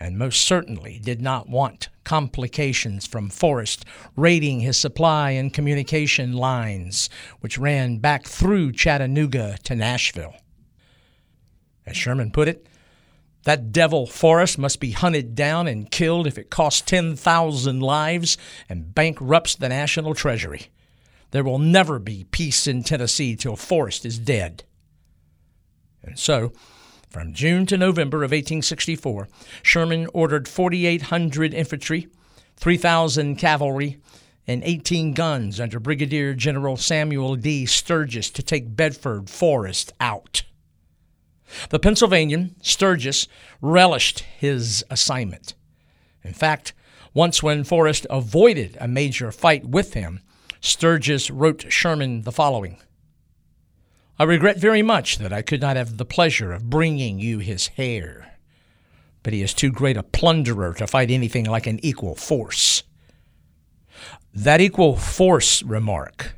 and 0.00 0.18
most 0.18 0.42
certainly 0.42 0.98
did 0.98 1.22
not 1.22 1.48
want 1.48 1.88
complications 2.02 3.06
from 3.06 3.30
Forrest 3.30 3.84
raiding 4.16 4.58
his 4.58 4.76
supply 4.76 5.30
and 5.30 5.54
communication 5.54 6.32
lines, 6.32 7.08
which 7.38 7.58
ran 7.58 7.98
back 7.98 8.24
through 8.24 8.72
Chattanooga 8.72 9.56
to 9.62 9.76
Nashville. 9.76 10.34
As 11.86 11.96
Sherman 11.96 12.32
put 12.32 12.48
it, 12.48 12.66
that 13.46 13.70
devil 13.70 14.08
Forrest 14.08 14.58
must 14.58 14.80
be 14.80 14.90
hunted 14.90 15.36
down 15.36 15.68
and 15.68 15.88
killed 15.88 16.26
if 16.26 16.36
it 16.36 16.50
costs 16.50 16.80
10,000 16.80 17.78
lives 17.78 18.36
and 18.68 18.92
bankrupts 18.92 19.54
the 19.54 19.68
national 19.68 20.14
treasury. 20.14 20.66
There 21.30 21.44
will 21.44 21.60
never 21.60 22.00
be 22.00 22.26
peace 22.32 22.66
in 22.66 22.82
Tennessee 22.82 23.36
till 23.36 23.54
Forrest 23.54 24.04
is 24.04 24.18
dead. 24.18 24.64
And 26.02 26.18
so, 26.18 26.54
from 27.08 27.32
June 27.32 27.66
to 27.66 27.78
November 27.78 28.18
of 28.24 28.32
1864, 28.32 29.28
Sherman 29.62 30.08
ordered 30.12 30.48
4,800 30.48 31.54
infantry, 31.54 32.08
3,000 32.56 33.36
cavalry, 33.36 33.98
and 34.48 34.64
18 34.64 35.14
guns 35.14 35.60
under 35.60 35.78
Brigadier 35.78 36.34
General 36.34 36.76
Samuel 36.76 37.36
D. 37.36 37.64
Sturgis 37.64 38.28
to 38.32 38.42
take 38.42 38.74
Bedford 38.74 39.30
Forrest 39.30 39.92
out. 40.00 40.42
The 41.70 41.78
Pennsylvanian, 41.78 42.56
Sturgis, 42.62 43.28
relished 43.60 44.20
his 44.20 44.84
assignment. 44.90 45.54
In 46.22 46.32
fact, 46.32 46.72
once 47.14 47.42
when 47.42 47.64
Forrest 47.64 48.06
avoided 48.10 48.76
a 48.80 48.88
major 48.88 49.32
fight 49.32 49.64
with 49.64 49.94
him, 49.94 50.20
Sturgis 50.60 51.30
wrote 51.30 51.72
Sherman 51.72 52.22
the 52.22 52.32
following 52.32 52.78
I 54.18 54.24
regret 54.24 54.58
very 54.58 54.82
much 54.82 55.18
that 55.18 55.32
I 55.32 55.42
could 55.42 55.60
not 55.60 55.76
have 55.76 55.98
the 55.98 56.06
pleasure 56.06 56.52
of 56.52 56.70
bringing 56.70 57.18
you 57.18 57.38
his 57.38 57.68
hair, 57.68 58.38
but 59.22 59.34
he 59.34 59.42
is 59.42 59.52
too 59.52 59.70
great 59.70 59.98
a 59.98 60.02
plunderer 60.02 60.72
to 60.74 60.86
fight 60.86 61.10
anything 61.10 61.44
like 61.44 61.66
an 61.66 61.78
equal 61.84 62.14
force. 62.14 62.82
That 64.34 64.60
equal 64.60 64.96
force 64.96 65.62
remark 65.62 66.34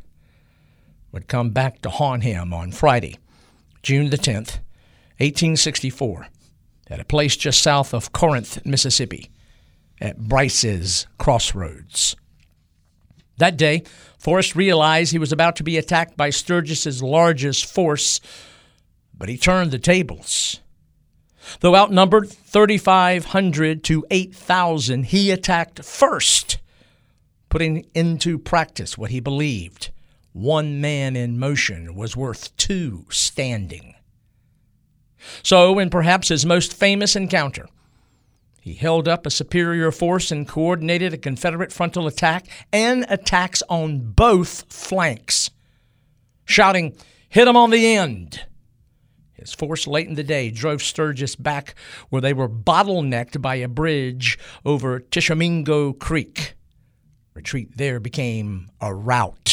would 1.13 1.29
come 1.29 1.51
back 1.51 1.81
to 1.83 1.91
haunt 1.91 2.25
him 2.25 2.53
on 2.53 2.73
Friday, 2.73 3.17
June 3.83 4.11
the 4.11 4.19
10th, 4.19 4.59
1864, 5.19 6.29
at 6.89 7.01
a 7.01 7.05
place 7.05 7.37
just 7.37 7.61
south 7.61 7.93
of 7.93 8.13
Corinth, 8.13 8.65
Mississippi, 8.65 9.31
at 10.01 10.19
Brice's 10.19 11.07
Crossroads. 11.19 12.17
That 13.39 13.57
day, 13.57 13.83
Forrest 14.19 14.57
realized 14.57 15.13
he 15.13 15.19
was 15.19 15.33
about 15.33 15.57
to 15.57 15.63
be 15.63 15.77
attacked 15.77 16.17
by 16.17 16.31
Sturgis's 16.31 17.03
largest 17.03 17.67
force, 17.67 18.21
but 19.17 19.29
he 19.29 19.37
turned 19.37 19.71
the 19.71 19.79
tables. 19.79 20.61
Though 21.61 21.77
outnumbered 21.77 22.31
3,500 22.31 23.85
to 23.85 24.05
8,000, 24.11 25.05
he 25.05 25.31
attacked 25.31 25.85
first, 25.85 26.59
putting 27.49 27.87
into 27.95 28.39
practice 28.39 28.99
what 28.99 29.11
he 29.11 29.21
believed 29.21 29.91
one 30.33 30.81
man 30.81 31.17
in 31.17 31.39
motion 31.39 31.97
was 31.97 32.17
worth 32.17 32.57
two 32.57 33.05
standing. 33.11 33.95
So, 35.43 35.79
in 35.79 35.91
perhaps 35.91 36.29
his 36.29 36.47
most 36.47 36.73
famous 36.73 37.17
encounter, 37.17 37.69
He 38.61 38.75
held 38.75 39.09
up 39.09 39.25
a 39.25 39.31
superior 39.31 39.91
force 39.91 40.31
and 40.31 40.47
coordinated 40.47 41.15
a 41.15 41.19
Confederate 41.19 41.73
frontal 41.73 42.07
attack 42.07 42.47
and 42.71 43.07
attacks 43.09 43.63
on 43.71 44.13
both 44.13 44.71
flanks, 44.71 45.51
shouting, 46.45 46.95
Hit 47.31 47.49
'em 47.49 47.57
on 47.57 47.71
the 47.71 47.95
end! 47.97 48.45
His 49.33 49.55
force 49.55 49.87
late 49.87 50.09
in 50.09 50.17
the 50.17 50.25
day 50.25 50.51
drove 50.51 50.83
Sturgis 50.83 51.37
back 51.37 51.75
where 52.11 52.21
they 52.21 52.35
were 52.35 52.49
bottlenecked 52.49 53.41
by 53.41 53.55
a 53.55 53.69
bridge 53.69 54.39
over 54.67 54.99
Tishomingo 55.01 55.93
Creek. 55.95 56.55
Retreat 57.35 57.77
there 57.77 58.01
became 58.01 58.69
a 58.81 58.93
rout. 58.93 59.48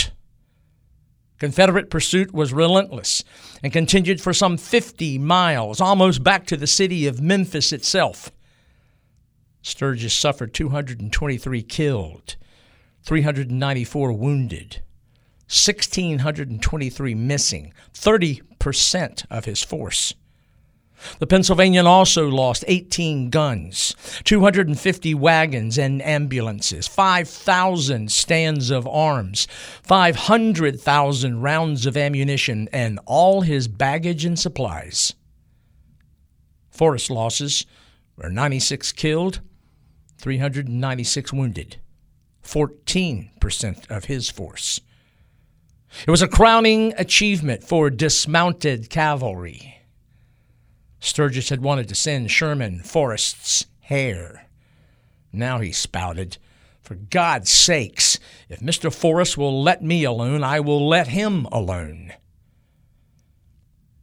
Confederate 1.46 1.92
pursuit 1.92 2.34
was 2.34 2.52
relentless 2.52 3.24
and 3.62 3.72
continued 3.72 4.20
for 4.20 4.34
some 4.34 4.58
50 4.58 5.20
miles, 5.20 5.80
almost 5.80 6.24
back 6.24 6.48
to 6.48 6.58
the 6.58 6.66
city 6.66 7.06
of 7.06 7.22
Memphis 7.22 7.72
itself. 7.72 8.32
Sturgis 9.62 10.16
suffered 10.16 10.56
223 10.56 11.62
killed, 11.62 12.36
394 13.04 14.12
wounded, 14.14 14.82
1,623 15.48 17.14
missing, 17.14 17.72
30% 17.94 19.26
of 19.30 19.46
his 19.46 19.62
force. 19.62 20.16
The 21.20 21.28
Pennsylvanian 21.28 21.86
also 21.86 22.28
lost 22.28 22.64
18 22.68 23.30
guns, 23.30 23.96
250 24.24 25.14
wagons 25.14 25.78
and 25.78 26.02
ambulances, 26.02 26.88
5,000 26.88 28.12
stands 28.12 28.70
of 28.72 28.88
arms, 28.88 29.48
500,000 29.84 31.42
rounds 31.42 31.86
of 31.86 31.98
ammunition, 31.98 32.70
and 32.72 33.00
all 33.06 33.42
his 33.42 33.68
baggage 33.68 34.26
and 34.26 34.38
supplies. 34.38 35.14
Forrest 36.70 37.10
losses 37.10 37.66
were 38.18 38.30
96 38.30 38.92
killed, 38.94 39.42
396 40.18 41.34
wounded, 41.34 41.78
14% 42.44 43.92
of 43.92 44.06
his 44.06 44.30
force. 44.30 44.82
It 46.06 46.12
was 46.12 46.22
a 46.22 46.28
crowning 46.28 46.94
achievement 46.98 47.64
for 47.64 47.90
dismounted 47.90 48.90
cavalry. 48.90 49.75
Sturgis 51.06 51.50
had 51.50 51.62
wanted 51.62 51.88
to 51.88 51.96
send 51.96 52.32
Sherman 52.32 52.80
Forrest's 52.80 53.68
hair. 53.82 54.48
Now 55.32 55.60
he 55.60 55.72
spouted, 55.72 56.38
For 56.82 56.96
God's 56.96 57.52
sakes, 57.52 58.20
if 58.50 58.60
Mr. 58.60 58.92
Forrest 58.92 59.38
will 59.38 59.62
let 59.62 59.84
me 59.84 60.04
alone, 60.04 60.44
I 60.44 60.60
will 60.60 60.88
let 60.88 61.10
him 61.10 61.46
alone. 61.52 62.14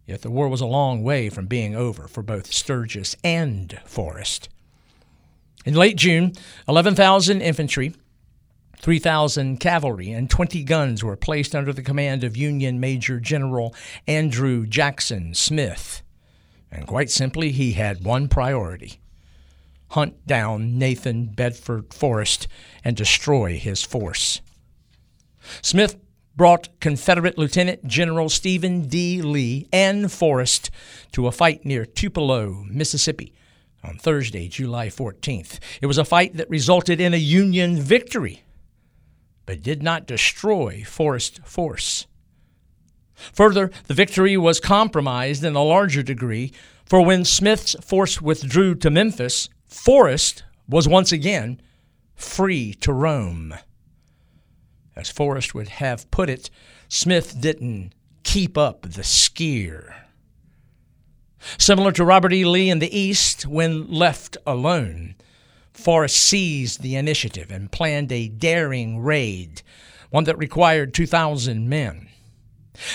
Yet 0.07 0.23
the 0.23 0.31
war 0.31 0.49
was 0.49 0.61
a 0.61 0.67
long 0.67 1.03
way 1.03 1.29
from 1.29 1.47
being 1.47 1.75
over 1.75 2.07
for 2.07 2.23
both 2.23 2.53
Sturgis 2.53 3.17
and 3.25 3.81
Forrest. 3.85 4.49
In 5.65 5.75
late 5.75 5.97
June, 5.97 6.33
11,000 6.69 7.41
infantry, 7.41 7.95
3,000 8.79 9.59
cavalry, 9.59 10.11
and 10.13 10.31
20 10.31 10.63
guns 10.65 11.03
were 11.03 11.17
placed 11.17 11.55
under 11.55 11.73
the 11.73 11.83
command 11.83 12.23
of 12.23 12.37
Union 12.37 12.79
Major 12.79 13.19
General 13.19 13.75
Andrew 14.07 14.67
Jackson 14.67 15.35
Smith. 15.35 16.02
And 16.73 16.87
quite 16.87 17.11
simply, 17.11 17.53
he 17.53 17.73
had 17.73 18.05
one 18.05 18.27
priority 18.29 18.99
hunt 19.93 20.27
down 20.27 20.79
Nathan 20.79 21.27
Bedford 21.27 21.93
Forrest 21.93 22.49
and 22.83 22.97
destroy 22.97 23.59
his 23.59 23.83
force. 23.83 24.41
Smith 25.61 25.97
brought 26.35 26.81
Confederate 26.81 27.37
Lieutenant 27.37 27.87
General 27.87 28.31
Stephen 28.31 28.89
D. 28.89 29.21
Lee 29.21 29.69
and 29.71 30.11
Forrest 30.11 30.71
to 31.13 31.27
a 31.27 31.33
fight 31.33 31.67
near 31.67 31.85
Tupelo, 31.85 32.65
Mississippi, 32.71 33.35
on 33.85 33.99
Thursday, 33.99 34.49
July 34.49 34.87
14th. 34.87 35.59
It 35.83 35.87
was 35.87 35.99
a 35.99 36.07
fight 36.07 36.37
that 36.37 36.49
resulted 36.49 36.99
in 36.99 37.13
a 37.13 37.19
Union 37.19 37.79
victory, 37.79 38.45
but 39.45 39.63
did 39.63 39.83
not 39.83 40.07
destroy 40.07 40.85
Forrest's 40.87 41.41
force. 41.45 42.07
Further, 43.33 43.71
the 43.87 43.95
victory 43.95 44.37
was 44.37 44.61
compromised 44.61 45.45
in 45.45 45.55
a 45.55 45.63
larger 45.63 46.03
degree, 46.03 46.53
for 46.85 47.05
when 47.05 47.25
Smith's 47.25 47.75
force 47.83 48.21
withdrew 48.21 48.75
to 48.77 48.91
Memphis, 48.91 49.49
Forrest 49.67 50.45
was 50.69 50.89
once 50.89 51.13
again 51.13 51.61
free 52.15 52.75
to 52.75 52.93
roam. 52.93 53.55
As 54.95 55.11
Forrest 55.11 55.55
would 55.55 55.69
have 55.69 56.11
put 56.11 56.29
it, 56.29 56.51
Smith 56.89 57.41
didn't 57.41 57.95
keep 58.23 58.59
up 58.59 58.83
the 58.83 59.03
skier. 59.03 59.95
Similar 61.59 61.93
to 61.93 62.05
Robert 62.05 62.33
E. 62.33 62.45
Lee 62.45 62.71
in 62.71 62.79
the 62.79 62.97
East, 62.97 63.47
when 63.47 63.91
left 63.91 64.37
alone, 64.47 65.17
Forrest 65.73 66.17
seized 66.17 66.83
the 66.83 66.97
initiative 66.97 67.51
and 67.51 67.73
planned 67.73 68.13
a 68.13 68.29
daring 68.29 69.01
raid, 69.01 69.63
one 70.11 70.25
that 70.25 70.39
required 70.39 70.95
2,000 70.95 71.69
men. 71.69 72.09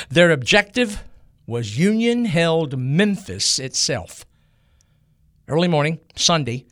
Their 0.10 0.32
objective 0.32 1.04
was 1.46 1.78
Union 1.78 2.26
held 2.26 2.78
Memphis 2.78 3.60
itself. 3.60 4.26
Early 5.48 5.68
morning, 5.68 6.00
Sunday, 6.16 6.66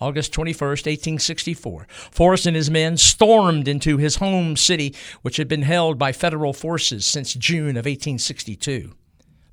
August 0.00 0.32
21st, 0.32 0.86
1864, 0.86 1.86
Forrest 2.10 2.46
and 2.46 2.56
his 2.56 2.70
men 2.70 2.96
stormed 2.96 3.68
into 3.68 3.98
his 3.98 4.16
home 4.16 4.56
city, 4.56 4.94
which 5.22 5.36
had 5.36 5.48
been 5.48 5.62
held 5.62 5.98
by 5.98 6.12
federal 6.12 6.52
forces 6.52 7.04
since 7.04 7.34
June 7.34 7.76
of 7.76 7.86
1862. 7.86 8.94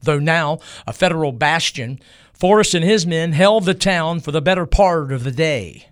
Though 0.01 0.19
now 0.19 0.59
a 0.85 0.93
federal 0.93 1.31
bastion, 1.31 1.99
Forrest 2.33 2.73
and 2.73 2.85
his 2.85 3.05
men 3.05 3.33
held 3.33 3.65
the 3.65 3.73
town 3.73 4.19
for 4.19 4.31
the 4.31 4.41
better 4.41 4.65
part 4.65 5.11
of 5.11 5.23
the 5.23 5.31
day. 5.31 5.89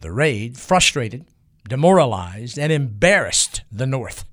The 0.00 0.10
raid 0.10 0.56
frustrated, 0.56 1.26
demoralized, 1.68 2.58
and 2.58 2.72
embarrassed 2.72 3.62
the 3.70 3.86
North. 3.86 4.24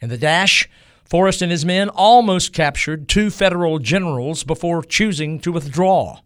In 0.00 0.08
the 0.08 0.18
dash, 0.18 0.68
Forrest 1.04 1.40
and 1.40 1.50
his 1.50 1.64
men 1.64 1.88
almost 1.88 2.52
captured 2.52 3.08
two 3.08 3.30
federal 3.30 3.78
generals 3.78 4.44
before 4.44 4.82
choosing 4.82 5.40
to 5.40 5.52
withdraw. 5.52 6.20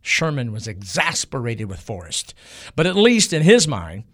Sherman 0.00 0.52
was 0.52 0.68
exasperated 0.68 1.68
with 1.68 1.80
Forrest, 1.80 2.32
but 2.76 2.86
at 2.86 2.94
least 2.94 3.32
in 3.32 3.42
his 3.42 3.66
mind, 3.66 4.04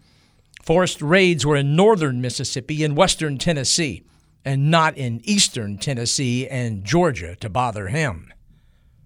Forrest's 0.63 1.01
raids 1.01 1.45
were 1.45 1.57
in 1.57 1.75
northern 1.75 2.21
Mississippi 2.21 2.83
and 2.83 2.97
western 2.97 3.37
Tennessee, 3.37 4.03
and 4.43 4.71
not 4.71 4.97
in 4.97 5.21
eastern 5.23 5.77
Tennessee 5.77 6.47
and 6.47 6.83
Georgia 6.83 7.35
to 7.35 7.49
bother 7.49 7.89
him. 7.89 8.33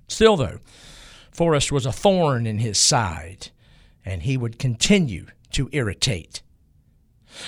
Still, 0.08 0.38
though, 0.38 0.60
Forrest 1.32 1.72
was 1.72 1.86
a 1.86 1.92
thorn 1.92 2.48
in 2.48 2.60
his 2.60 2.80
side, 2.80 3.50
and 4.06 4.24
he 4.24 4.38
would 4.38 4.58
continue 4.58 5.28
to 5.52 5.70
irritate. 5.74 6.42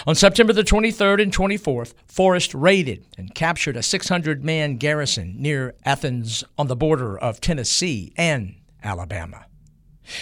On 0.05 0.15
September 0.15 0.53
the 0.53 0.63
23rd 0.63 1.21
and 1.21 1.33
24th, 1.33 1.93
Forrest 2.05 2.53
raided 2.53 3.05
and 3.17 3.33
captured 3.33 3.77
a 3.77 3.83
600 3.83 4.43
man 4.43 4.77
garrison 4.77 5.35
near 5.37 5.75
Athens 5.85 6.43
on 6.57 6.67
the 6.67 6.75
border 6.75 7.17
of 7.17 7.41
Tennessee 7.41 8.13
and 8.17 8.55
Alabama. 8.83 9.45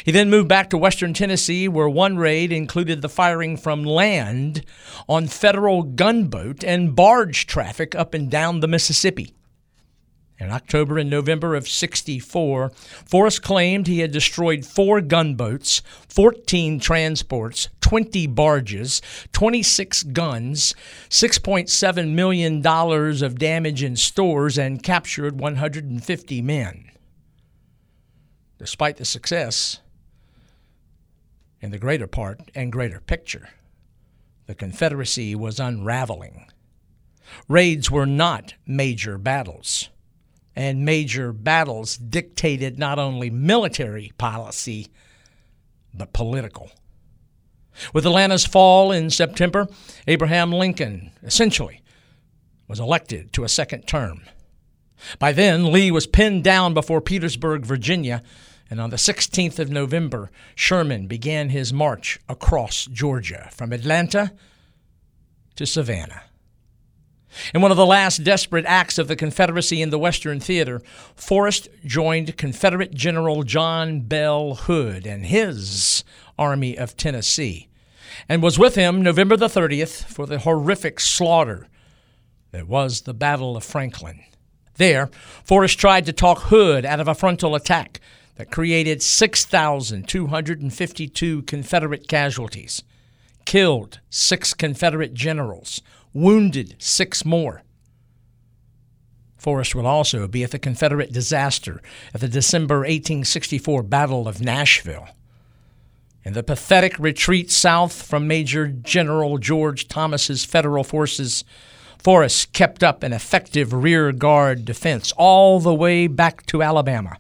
He 0.04 0.12
then 0.12 0.30
moved 0.30 0.50
back 0.50 0.70
to 0.70 0.78
western 0.78 1.14
Tennessee, 1.14 1.68
where 1.68 1.88
one 1.88 2.18
raid 2.18 2.52
included 2.52 3.02
the 3.02 3.10
firing 3.10 3.56
from 3.56 3.84
land 3.84 4.66
on 5.08 5.28
federal 5.28 5.84
gunboat 5.84 6.64
and 6.64 6.96
barge 6.96 7.48
traffic 7.48 7.96
up 7.96 8.14
and 8.14 8.30
down 8.30 8.60
the 8.60 8.68
Mississippi. 8.68 9.34
In 10.40 10.52
October 10.52 11.00
and 11.00 11.10
November 11.10 11.56
of 11.56 11.68
64, 11.68 12.70
Forrest 13.06 13.42
claimed 13.42 13.88
he 13.88 14.00
had 14.00 14.12
destroyed 14.12 14.66
four 14.66 15.02
gunboats, 15.02 15.82
14 16.10 16.80
transports, 16.80 17.70
20 17.82 18.28
barges, 18.28 19.02
26 19.34 20.04
guns, 20.04 20.76
$6.7 21.10 22.14
million 22.14 22.66
of 22.66 23.40
damage 23.40 23.82
in 23.82 23.96
stores, 23.96 24.60
and 24.60 24.84
captured 24.84 25.40
150 25.40 26.42
men. 26.44 26.92
Despite 28.60 28.98
the 28.98 29.06
success, 29.06 29.80
in 31.62 31.72
the 31.72 31.80
greater 31.80 32.08
part 32.08 32.52
and 32.54 32.72
greater 32.72 33.00
picture, 33.00 33.50
the 34.46 34.54
Confederacy 34.56 35.34
was 35.34 35.60
unraveling. 35.60 36.46
Raids 37.48 37.90
were 37.90 38.06
not 38.06 38.54
major 38.68 39.18
battles 39.18 39.90
and 40.58 40.84
major 40.84 41.32
battles 41.32 41.98
dictated 41.98 42.80
not 42.80 42.98
only 42.98 43.30
military 43.30 44.12
policy, 44.18 44.88
but 45.94 46.14
political. 46.14 46.72
With 47.94 48.08
Atlanta's 48.08 48.44
fall 48.44 48.92
in 48.92 49.12
September, 49.12 49.68
Abraham 50.08 50.52
Lincoln 50.52 51.12
essentially 51.22 51.84
was 52.68 52.80
elected 52.80 53.32
to 53.34 53.44
a 53.44 53.50
second 53.50 53.84
term. 53.84 54.24
By 55.20 55.32
then, 55.32 55.72
Lee 55.72 55.92
was 55.92 56.08
pinned 56.08 56.44
down 56.44 56.74
before 56.74 57.02
Petersburg, 57.02 57.64
Virginia, 57.64 58.24
and 58.68 58.82
on 58.82 58.90
the 58.90 58.96
16th 58.96 59.60
of 59.60 59.70
November, 59.70 60.32
Sherman 60.56 61.06
began 61.06 61.50
his 61.50 61.72
march 61.72 62.20
across 62.28 62.88
Georgia 62.88 63.48
from 63.52 63.72
Atlanta 63.72 64.34
to 65.56 65.68
Savannah. 65.68 66.24
In 67.54 67.62
one 67.62 67.72
of 67.72 67.78
the 67.78 67.86
last 67.86 68.24
desperate 68.24 68.66
acts 68.66 68.98
of 68.98 69.08
the 69.08 69.16
Confederacy 69.16 69.82
in 69.82 69.90
the 69.90 70.00
Western 70.00 70.40
Theater, 70.40 70.82
Forrest 71.16 71.68
joined 71.86 72.38
Confederate 72.38 72.94
General 72.94 73.44
John 73.44 74.02
Bell 74.02 74.56
Hood 74.56 75.06
and 75.06 75.26
his 75.26 76.04
Army 76.38 76.78
of 76.78 76.98
Tennessee, 76.98 77.68
and 78.30 78.42
was 78.42 78.60
with 78.60 78.76
him 78.76 79.02
November 79.02 79.36
the 79.36 79.48
30th 79.48 80.06
for 80.06 80.26
the 80.26 80.40
horrific 80.40 81.00
slaughter 81.00 81.68
that 82.52 82.68
was 82.68 83.02
the 83.02 83.14
Battle 83.14 83.58
of 83.58 83.64
Franklin. 83.64 84.22
There, 84.76 85.10
Forrest 85.44 85.80
tried 85.80 86.06
to 86.06 86.14
talk 86.14 86.44
Hood 86.44 86.86
out 86.86 87.00
of 87.00 87.08
a 87.08 87.16
frontal 87.16 87.56
attack 87.56 88.00
that 88.36 88.52
created 88.52 89.02
6,252 89.02 91.42
Confederate 91.44 92.08
casualties, 92.08 92.84
killed 93.46 94.00
six 94.10 94.54
Confederate 94.54 95.16
generals, 95.16 95.82
wounded 96.14 96.76
six 96.80 97.26
more. 97.26 97.64
Forrest 99.38 99.76
will 99.76 99.86
also 99.86 100.28
be 100.28 100.44
at 100.44 100.52
the 100.52 100.60
Confederate 100.60 101.14
disaster 101.14 101.82
at 102.14 102.22
the 102.22 102.28
December 102.28 102.80
1864 102.80 103.84
Battle 103.84 104.28
of 104.28 104.42
Nashville. 104.42 105.08
In 106.24 106.34
the 106.34 106.44
pathetic 106.44 106.98
retreat 107.00 107.52
south 107.52 108.02
from 108.02 108.28
Major 108.28 108.68
General 108.68 109.38
George 109.38 109.88
Thomas's 109.88 110.44
Federal 110.44 110.84
forces, 110.84 111.46
Forrest 112.00 112.52
kept 112.52 112.84
up 112.84 113.04
an 113.04 113.14
effective 113.14 113.72
rear 113.72 114.12
guard 114.12 114.66
defense 114.66 115.14
all 115.16 115.60
the 115.60 115.74
way 115.74 116.08
back 116.08 116.46
to 116.48 116.62
Alabama 116.62 117.18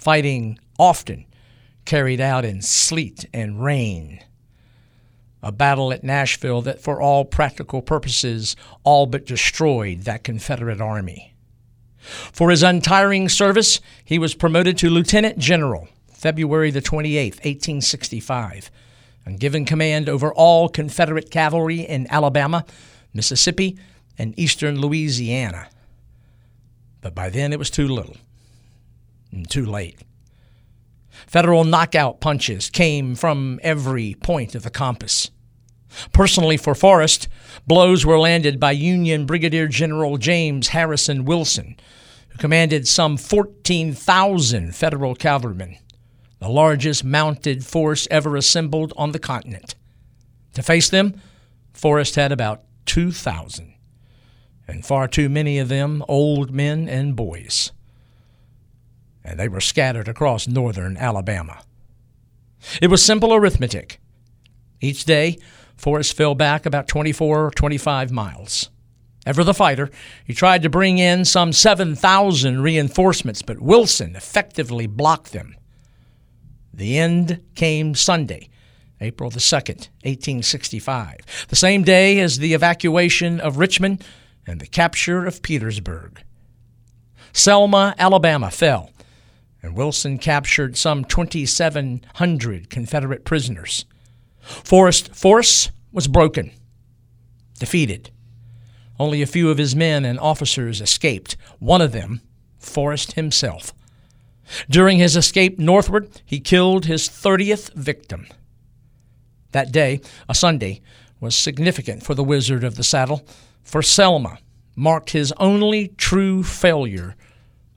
fighting 0.00 0.58
often 0.78 1.26
carried 1.84 2.20
out 2.20 2.44
in 2.44 2.62
sleet 2.62 3.26
and 3.34 3.62
rain. 3.62 4.20
A 5.42 5.52
battle 5.52 5.92
at 5.92 6.04
Nashville 6.04 6.62
that, 6.62 6.80
for 6.80 7.00
all 7.00 7.24
practical 7.24 7.80
purposes, 7.80 8.56
all 8.84 9.06
but 9.06 9.26
destroyed 9.26 10.02
that 10.02 10.24
Confederate 10.24 10.80
army. 10.80 11.34
For 11.98 12.50
his 12.50 12.62
untiring 12.62 13.28
service, 13.28 13.80
he 14.04 14.18
was 14.18 14.34
promoted 14.34 14.76
to 14.78 14.90
lieutenant 14.90 15.38
general 15.38 15.88
February 16.12 16.70
the 16.70 16.82
28th, 16.82 17.36
1865, 17.36 18.70
and 19.24 19.40
given 19.40 19.64
command 19.64 20.08
over 20.08 20.32
all 20.32 20.68
Confederate 20.68 21.30
cavalry 21.30 21.80
in 21.80 22.06
Alabama, 22.10 22.64
Mississippi, 23.14 23.78
and 24.18 24.38
eastern 24.38 24.80
Louisiana. 24.80 25.68
But 27.00 27.14
by 27.14 27.30
then 27.30 27.52
it 27.52 27.58
was 27.58 27.70
too 27.70 27.88
little 27.88 28.16
and 29.32 29.48
too 29.48 29.64
late. 29.64 29.98
Federal 31.26 31.64
knockout 31.64 32.20
punches 32.20 32.70
came 32.70 33.14
from 33.14 33.60
every 33.62 34.14
point 34.14 34.54
of 34.54 34.62
the 34.62 34.70
compass. 34.70 35.30
Personally, 36.12 36.56
for 36.56 36.74
Forrest, 36.74 37.28
blows 37.66 38.06
were 38.06 38.18
landed 38.18 38.60
by 38.60 38.72
Union 38.72 39.26
Brigadier 39.26 39.66
General 39.66 40.18
James 40.18 40.68
Harrison 40.68 41.24
Wilson, 41.24 41.76
who 42.28 42.38
commanded 42.38 42.86
some 42.86 43.16
14,000 43.16 44.74
Federal 44.74 45.14
cavalrymen, 45.14 45.76
the 46.38 46.48
largest 46.48 47.04
mounted 47.04 47.64
force 47.64 48.06
ever 48.10 48.36
assembled 48.36 48.92
on 48.96 49.12
the 49.12 49.18
continent. 49.18 49.74
To 50.54 50.62
face 50.62 50.88
them, 50.88 51.20
Forrest 51.72 52.14
had 52.14 52.30
about 52.30 52.62
2,000, 52.86 53.74
and 54.68 54.86
far 54.86 55.08
too 55.08 55.28
many 55.28 55.58
of 55.58 55.68
them 55.68 56.04
old 56.08 56.52
men 56.52 56.88
and 56.88 57.16
boys 57.16 57.72
and 59.24 59.38
they 59.38 59.48
were 59.48 59.60
scattered 59.60 60.08
across 60.08 60.48
northern 60.48 60.96
Alabama. 60.96 61.62
It 62.80 62.88
was 62.88 63.04
simple 63.04 63.34
arithmetic. 63.34 64.00
Each 64.80 65.04
day, 65.04 65.38
Forrest 65.76 66.16
fell 66.16 66.34
back 66.34 66.66
about 66.66 66.88
24 66.88 67.46
or 67.46 67.50
25 67.50 68.10
miles. 68.10 68.70
Ever 69.26 69.44
the 69.44 69.54
fighter, 69.54 69.90
he 70.24 70.32
tried 70.32 70.62
to 70.62 70.70
bring 70.70 70.98
in 70.98 71.24
some 71.24 71.52
7,000 71.52 72.62
reinforcements, 72.62 73.42
but 73.42 73.60
Wilson 73.60 74.16
effectively 74.16 74.86
blocked 74.86 75.32
them. 75.32 75.56
The 76.72 76.98
end 76.98 77.42
came 77.54 77.94
Sunday, 77.94 78.48
April 79.00 79.30
the 79.30 79.40
2nd, 79.40 79.88
1865, 80.04 81.46
the 81.48 81.56
same 81.56 81.82
day 81.82 82.20
as 82.20 82.38
the 82.38 82.54
evacuation 82.54 83.40
of 83.40 83.58
Richmond 83.58 84.04
and 84.46 84.60
the 84.60 84.66
capture 84.66 85.26
of 85.26 85.42
Petersburg. 85.42 86.22
Selma, 87.32 87.94
Alabama 87.98 88.50
fell, 88.50 88.90
and 89.62 89.76
Wilson 89.76 90.18
captured 90.18 90.76
some 90.76 91.04
2,700 91.04 92.70
Confederate 92.70 93.24
prisoners. 93.24 93.84
Forrest's 94.40 95.08
force 95.08 95.70
was 95.92 96.08
broken, 96.08 96.52
defeated. 97.58 98.10
Only 98.98 99.22
a 99.22 99.26
few 99.26 99.50
of 99.50 99.58
his 99.58 99.76
men 99.76 100.04
and 100.04 100.18
officers 100.18 100.80
escaped, 100.80 101.36
one 101.58 101.80
of 101.80 101.92
them, 101.92 102.20
Forrest 102.58 103.12
himself. 103.12 103.72
During 104.68 104.98
his 104.98 105.16
escape 105.16 105.58
northward, 105.58 106.20
he 106.24 106.40
killed 106.40 106.84
his 106.86 107.08
30th 107.08 107.72
victim. 107.74 108.26
That 109.52 109.72
day, 109.72 110.00
a 110.28 110.34
Sunday, 110.34 110.80
was 111.20 111.34
significant 111.34 112.02
for 112.02 112.14
the 112.14 112.24
Wizard 112.24 112.64
of 112.64 112.76
the 112.76 112.84
Saddle, 112.84 113.26
for 113.62 113.82
Selma 113.82 114.38
marked 114.74 115.10
his 115.10 115.32
only 115.38 115.88
true 115.96 116.42
failure 116.42 117.14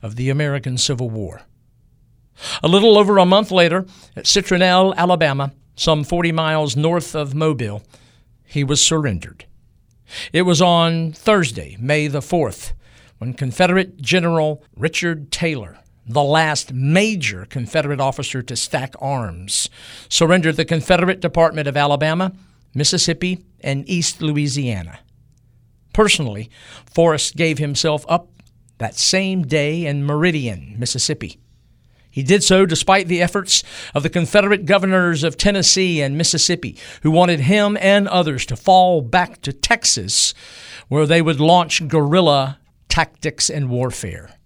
of 0.02 0.16
the 0.16 0.30
American 0.30 0.78
Civil 0.78 1.10
War. 1.10 1.42
A 2.62 2.68
little 2.68 2.98
over 2.98 3.18
a 3.18 3.26
month 3.26 3.52
later, 3.52 3.86
at 4.16 4.26
Citronelle, 4.26 4.96
Alabama, 4.96 5.54
some 5.76 6.04
40 6.04 6.32
miles 6.32 6.76
north 6.76 7.16
of 7.16 7.34
Mobile, 7.34 7.84
he 8.46 8.64
was 8.64 8.82
surrendered. 8.82 9.46
It 10.32 10.44
was 10.44 10.62
on 10.62 11.12
Thursday, 11.12 11.78
May 11.80 12.08
the 12.08 12.20
4th, 12.20 12.74
when 13.18 13.34
Confederate 13.34 14.02
General 14.02 14.64
Richard 14.76 15.32
Taylor, 15.32 15.80
the 16.06 16.24
last 16.24 16.74
major 16.74 17.46
Confederate 17.46 18.02
officer 18.02 18.42
to 18.44 18.56
stack 18.56 18.94
arms, 19.00 19.70
surrendered 20.10 20.58
the 20.58 20.66
Confederate 20.66 21.20
Department 21.20 21.68
of 21.68 21.78
Alabama, 21.78 22.34
Mississippi, 22.76 23.44
and 23.62 23.88
East 23.90 24.22
Louisiana. 24.22 25.00
Personally, 25.94 26.50
Forrest 26.94 27.36
gave 27.36 27.60
himself 27.60 28.06
up 28.10 28.30
that 28.80 28.96
same 28.96 29.44
day 29.44 29.86
in 29.86 30.06
Meridian, 30.06 30.76
Mississippi. 30.78 31.40
He 32.14 32.22
did 32.22 32.44
so 32.44 32.68
despite 32.68 33.08
the 33.08 33.24
efforts 33.24 33.64
of 33.96 34.04
the 34.04 34.10
Confederate 34.10 34.66
governors 34.66 35.24
of 35.24 35.36
Tennessee 35.36 36.00
and 36.00 36.16
Mississippi, 36.16 36.78
who 37.02 37.10
wanted 37.10 37.40
him 37.40 37.76
and 37.82 38.08
others 38.08 38.46
to 38.46 38.56
fall 38.56 39.02
back 39.02 39.42
to 39.42 39.52
Texas, 39.52 40.36
where 40.90 41.08
they 41.08 41.24
would 41.24 41.40
launch 41.40 41.88
guerrilla 41.88 42.60
tactics 42.88 43.50
and 43.50 43.68
warfare. 43.68 44.38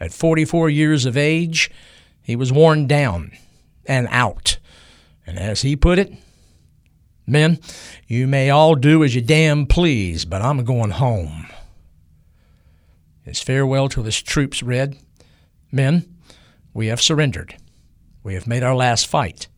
At 0.00 0.14
44 0.14 0.70
years 0.70 1.04
of 1.04 1.14
age, 1.14 1.70
he 2.22 2.34
was 2.34 2.50
worn 2.50 2.86
down 2.86 3.32
and 3.84 4.08
out. 4.10 4.56
And 5.26 5.38
as 5.38 5.60
he 5.60 5.76
put 5.76 5.98
it, 5.98 6.14
Men, 7.26 7.58
you 8.08 8.26
may 8.26 8.48
all 8.48 8.76
do 8.76 9.04
as 9.04 9.14
you 9.14 9.20
damn 9.20 9.66
please, 9.66 10.24
but 10.24 10.40
I'm 10.40 10.64
going 10.64 10.92
home. 10.92 11.48
His 13.24 13.42
farewell 13.42 13.90
to 13.90 14.04
his 14.04 14.22
troops 14.22 14.62
read 14.62 14.96
Men, 15.70 16.15
we 16.76 16.88
have 16.88 17.00
surrendered. 17.00 17.56
We 18.22 18.34
have 18.34 18.46
made 18.46 18.62
our 18.62 18.76
last 18.76 19.06
fight. 19.06 19.48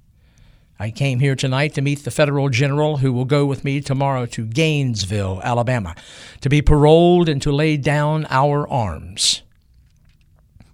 I 0.79 0.93
came 0.93 1.19
here 1.19 1.35
tonight 1.35 1.75
to 1.75 1.83
meet 1.83 2.05
the 2.05 2.13
federal 2.13 2.49
general 2.49 2.99
who 2.99 3.13
will 3.13 3.25
go 3.25 3.45
with 3.45 3.65
me 3.65 3.81
tomorrow 3.81 4.25
to 4.27 4.47
Gainesville, 4.47 5.41
Alabama, 5.43 5.97
to 6.43 6.49
be 6.49 6.63
paroled 6.63 7.29
and 7.29 7.43
to 7.43 7.51
lay 7.51 7.77
down 7.77 8.25
our 8.31 8.69
arms. 8.69 9.43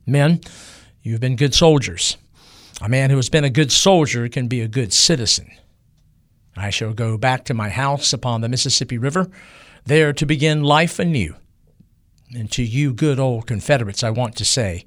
Men, 0.06 0.42
you've 1.00 1.20
been 1.20 1.36
good 1.36 1.54
soldiers. 1.54 2.18
A 2.82 2.90
man 2.90 3.08
who 3.08 3.16
has 3.16 3.30
been 3.30 3.44
a 3.44 3.50
good 3.50 3.72
soldier 3.72 4.28
can 4.28 4.46
be 4.46 4.60
a 4.60 4.68
good 4.68 4.92
citizen. 4.92 5.50
I 6.58 6.68
shall 6.68 6.92
go 6.92 7.16
back 7.16 7.46
to 7.46 7.54
my 7.54 7.70
house 7.70 8.12
upon 8.12 8.42
the 8.42 8.50
Mississippi 8.50 8.98
River, 8.98 9.30
there 9.86 10.12
to 10.12 10.26
begin 10.26 10.62
life 10.62 10.98
anew. 10.98 11.36
And 12.36 12.52
to 12.52 12.62
you 12.62 12.92
good 12.92 13.18
old 13.18 13.46
Confederates, 13.46 14.04
I 14.04 14.10
want 14.10 14.36
to 14.36 14.44
say, 14.44 14.84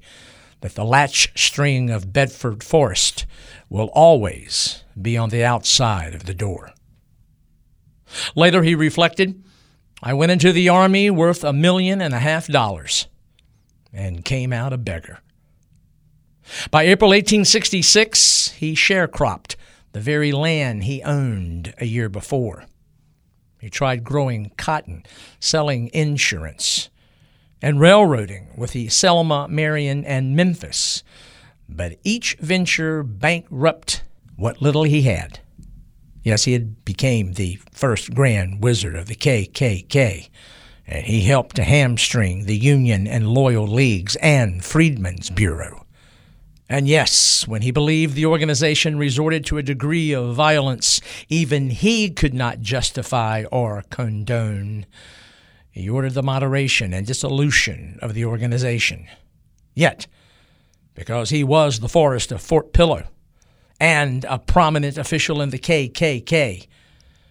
that 0.60 0.74
the 0.74 0.84
latch 0.84 1.30
string 1.38 1.90
of 1.90 2.12
Bedford 2.12 2.62
Forrest 2.62 3.26
will 3.68 3.90
always 3.92 4.84
be 5.00 5.16
on 5.16 5.30
the 5.30 5.44
outside 5.44 6.14
of 6.14 6.26
the 6.26 6.34
door. 6.34 6.72
Later, 8.34 8.62
he 8.62 8.74
reflected, 8.74 9.42
I 10.02 10.14
went 10.14 10.32
into 10.32 10.52
the 10.52 10.68
Army 10.68 11.10
worth 11.10 11.44
a 11.44 11.52
million 11.52 12.00
and 12.00 12.14
a 12.14 12.18
half 12.18 12.46
dollars 12.46 13.06
and 13.92 14.24
came 14.24 14.52
out 14.52 14.72
a 14.72 14.78
beggar. 14.78 15.20
By 16.70 16.84
April 16.84 17.10
1866, 17.10 18.52
he 18.52 18.74
sharecropped 18.74 19.56
the 19.92 20.00
very 20.00 20.32
land 20.32 20.84
he 20.84 21.02
owned 21.02 21.74
a 21.78 21.84
year 21.84 22.08
before. 22.08 22.64
He 23.60 23.68
tried 23.68 24.04
growing 24.04 24.52
cotton, 24.56 25.04
selling 25.40 25.90
insurance, 25.92 26.90
and 27.60 27.80
railroading 27.80 28.48
with 28.56 28.72
the 28.72 28.88
Selma, 28.88 29.48
Marion, 29.48 30.04
and 30.04 30.36
Memphis, 30.36 31.02
but 31.68 31.98
each 32.04 32.36
venture 32.40 33.02
bankrupt 33.02 34.02
what 34.36 34.62
little 34.62 34.84
he 34.84 35.02
had. 35.02 35.40
Yes, 36.22 36.44
he 36.44 36.52
had 36.52 36.84
became 36.84 37.32
the 37.32 37.58
first 37.72 38.14
grand 38.14 38.62
wizard 38.62 38.94
of 38.94 39.06
the 39.06 39.14
KKK 39.14 40.28
and 40.88 41.04
he 41.04 41.20
helped 41.20 41.56
to 41.56 41.64
hamstring 41.64 42.46
the 42.46 42.56
Union 42.56 43.06
and 43.06 43.28
Loyal 43.28 43.66
Leagues 43.66 44.16
and 44.16 44.64
Freedmen's 44.64 45.28
Bureau. 45.28 45.84
And 46.70 46.88
yes, 46.88 47.46
when 47.46 47.62
he 47.62 47.70
believed 47.70 48.14
the 48.14 48.26
organization 48.26 48.98
resorted 48.98 49.44
to 49.46 49.58
a 49.58 49.62
degree 49.62 50.12
of 50.12 50.34
violence 50.34 51.00
even 51.28 51.70
he 51.70 52.10
could 52.10 52.34
not 52.34 52.60
justify 52.60 53.44
or 53.52 53.84
condone, 53.90 54.86
he 55.78 55.88
ordered 55.88 56.14
the 56.14 56.24
moderation 56.24 56.92
and 56.92 57.06
dissolution 57.06 58.00
of 58.02 58.12
the 58.12 58.24
organization. 58.24 59.06
Yet, 59.76 60.08
because 60.96 61.30
he 61.30 61.44
was 61.44 61.78
the 61.78 61.88
Forrest 61.88 62.32
of 62.32 62.42
Fort 62.42 62.72
Pillow 62.72 63.04
and 63.78 64.24
a 64.24 64.40
prominent 64.40 64.98
official 64.98 65.40
in 65.40 65.50
the 65.50 65.58
KKK, 65.58 66.66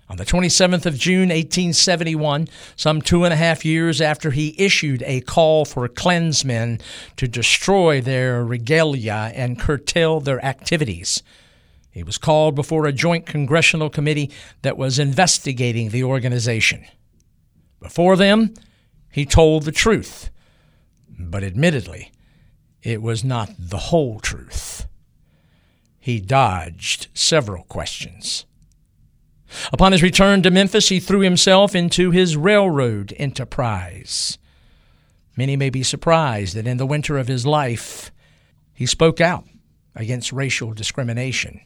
on 0.07 0.15
the 0.15 0.23
27th 0.23 0.85
of 0.85 0.97
June, 0.97 1.27
1871, 1.27 2.47
some 2.77 3.01
two 3.01 3.25
and 3.25 3.33
a 3.33 3.37
half 3.37 3.65
years 3.65 3.99
after 3.99 4.31
he 4.31 4.55
issued 4.57 5.03
a 5.05 5.19
call 5.19 5.65
for 5.65 5.85
Klansmen 5.89 6.79
to 7.17 7.27
destroy 7.27 7.99
their 7.99 8.45
regalia 8.45 9.29
and 9.35 9.59
curtail 9.59 10.21
their 10.21 10.43
activities, 10.45 11.21
he 11.91 12.01
was 12.01 12.17
called 12.17 12.55
before 12.55 12.85
a 12.85 12.93
joint 12.93 13.25
congressional 13.25 13.89
committee 13.89 14.31
that 14.61 14.77
was 14.77 14.99
investigating 14.99 15.89
the 15.89 16.05
organization. 16.05 16.85
Before 17.79 18.15
them, 18.15 18.53
he 19.11 19.25
told 19.25 19.63
the 19.63 19.71
truth, 19.71 20.29
but 21.17 21.43
admittedly, 21.43 22.11
it 22.83 23.01
was 23.01 23.23
not 23.23 23.51
the 23.57 23.77
whole 23.77 24.19
truth. 24.19 24.87
He 25.99 26.19
dodged 26.19 27.07
several 27.13 27.63
questions. 27.63 28.45
Upon 29.71 29.91
his 29.91 30.03
return 30.03 30.41
to 30.43 30.51
Memphis, 30.51 30.89
he 30.89 30.99
threw 30.99 31.21
himself 31.21 31.75
into 31.75 32.11
his 32.11 32.37
railroad 32.37 33.13
enterprise. 33.17 34.37
Many 35.35 35.55
may 35.55 35.69
be 35.69 35.83
surprised 35.83 36.55
that 36.55 36.67
in 36.67 36.77
the 36.77 36.85
winter 36.85 37.17
of 37.17 37.27
his 37.27 37.45
life, 37.45 38.11
he 38.73 38.85
spoke 38.85 39.21
out 39.21 39.45
against 39.95 40.31
racial 40.31 40.73
discrimination. 40.73 41.61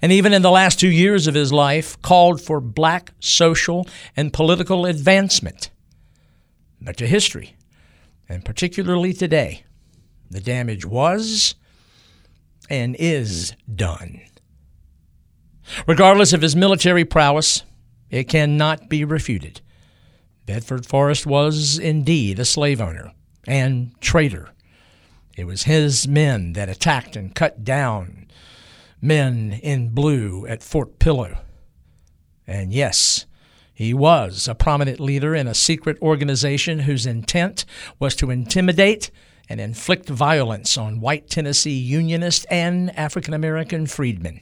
And 0.00 0.12
even 0.12 0.32
in 0.32 0.42
the 0.42 0.50
last 0.50 0.78
two 0.78 0.90
years 0.90 1.26
of 1.26 1.34
his 1.34 1.52
life, 1.52 2.00
called 2.02 2.40
for 2.40 2.60
black 2.60 3.12
social 3.20 3.86
and 4.16 4.32
political 4.32 4.86
advancement. 4.86 5.70
But 6.80 6.96
to 6.98 7.06
history, 7.06 7.56
and 8.28 8.44
particularly 8.44 9.12
today, 9.12 9.64
the 10.30 10.40
damage 10.40 10.84
was 10.84 11.54
and 12.70 12.96
is 12.98 13.54
done. 13.72 14.20
Regardless 15.86 16.32
of 16.32 16.42
his 16.42 16.56
military 16.56 17.04
prowess, 17.04 17.62
it 18.10 18.24
cannot 18.24 18.88
be 18.88 19.04
refuted. 19.04 19.60
Bedford 20.46 20.86
Forrest 20.86 21.26
was 21.26 21.78
indeed 21.78 22.38
a 22.38 22.44
slave 22.44 22.80
owner 22.80 23.12
and 23.46 23.98
traitor. 24.00 24.50
It 25.36 25.44
was 25.44 25.62
his 25.62 26.06
men 26.06 26.52
that 26.54 26.68
attacked 26.68 27.16
and 27.16 27.34
cut 27.34 27.64
down 27.64 28.26
men 29.02 29.58
in 29.62 29.90
blue 29.90 30.46
at 30.46 30.62
Fort 30.62 31.00
Pillow. 31.00 31.38
And 32.46 32.72
yes, 32.72 33.26
he 33.74 33.92
was 33.92 34.46
a 34.46 34.54
prominent 34.54 35.00
leader 35.00 35.34
in 35.34 35.48
a 35.48 35.54
secret 35.54 36.00
organization 36.00 36.80
whose 36.80 37.04
intent 37.04 37.64
was 37.98 38.14
to 38.16 38.30
intimidate 38.30 39.10
and 39.48 39.60
inflict 39.60 40.08
violence 40.08 40.78
on 40.78 41.00
white 41.00 41.28
Tennessee 41.28 41.78
Unionists 41.78 42.46
and 42.48 42.96
African 42.96 43.34
American 43.34 43.86
freedmen. 43.86 44.40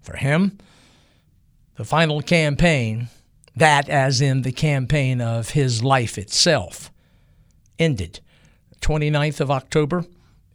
For 0.00 0.16
him, 0.16 0.58
the 1.76 1.84
final 1.84 2.22
campaign, 2.22 3.08
that 3.56 3.88
as 3.88 4.20
in 4.20 4.42
the 4.42 4.52
campaign 4.52 5.20
of 5.20 5.50
his 5.50 5.82
life 5.82 6.16
itself, 6.16 6.92
ended 7.78 8.20
the 8.70 8.76
29th 8.76 9.40
of 9.40 9.50
October, 9.50 9.96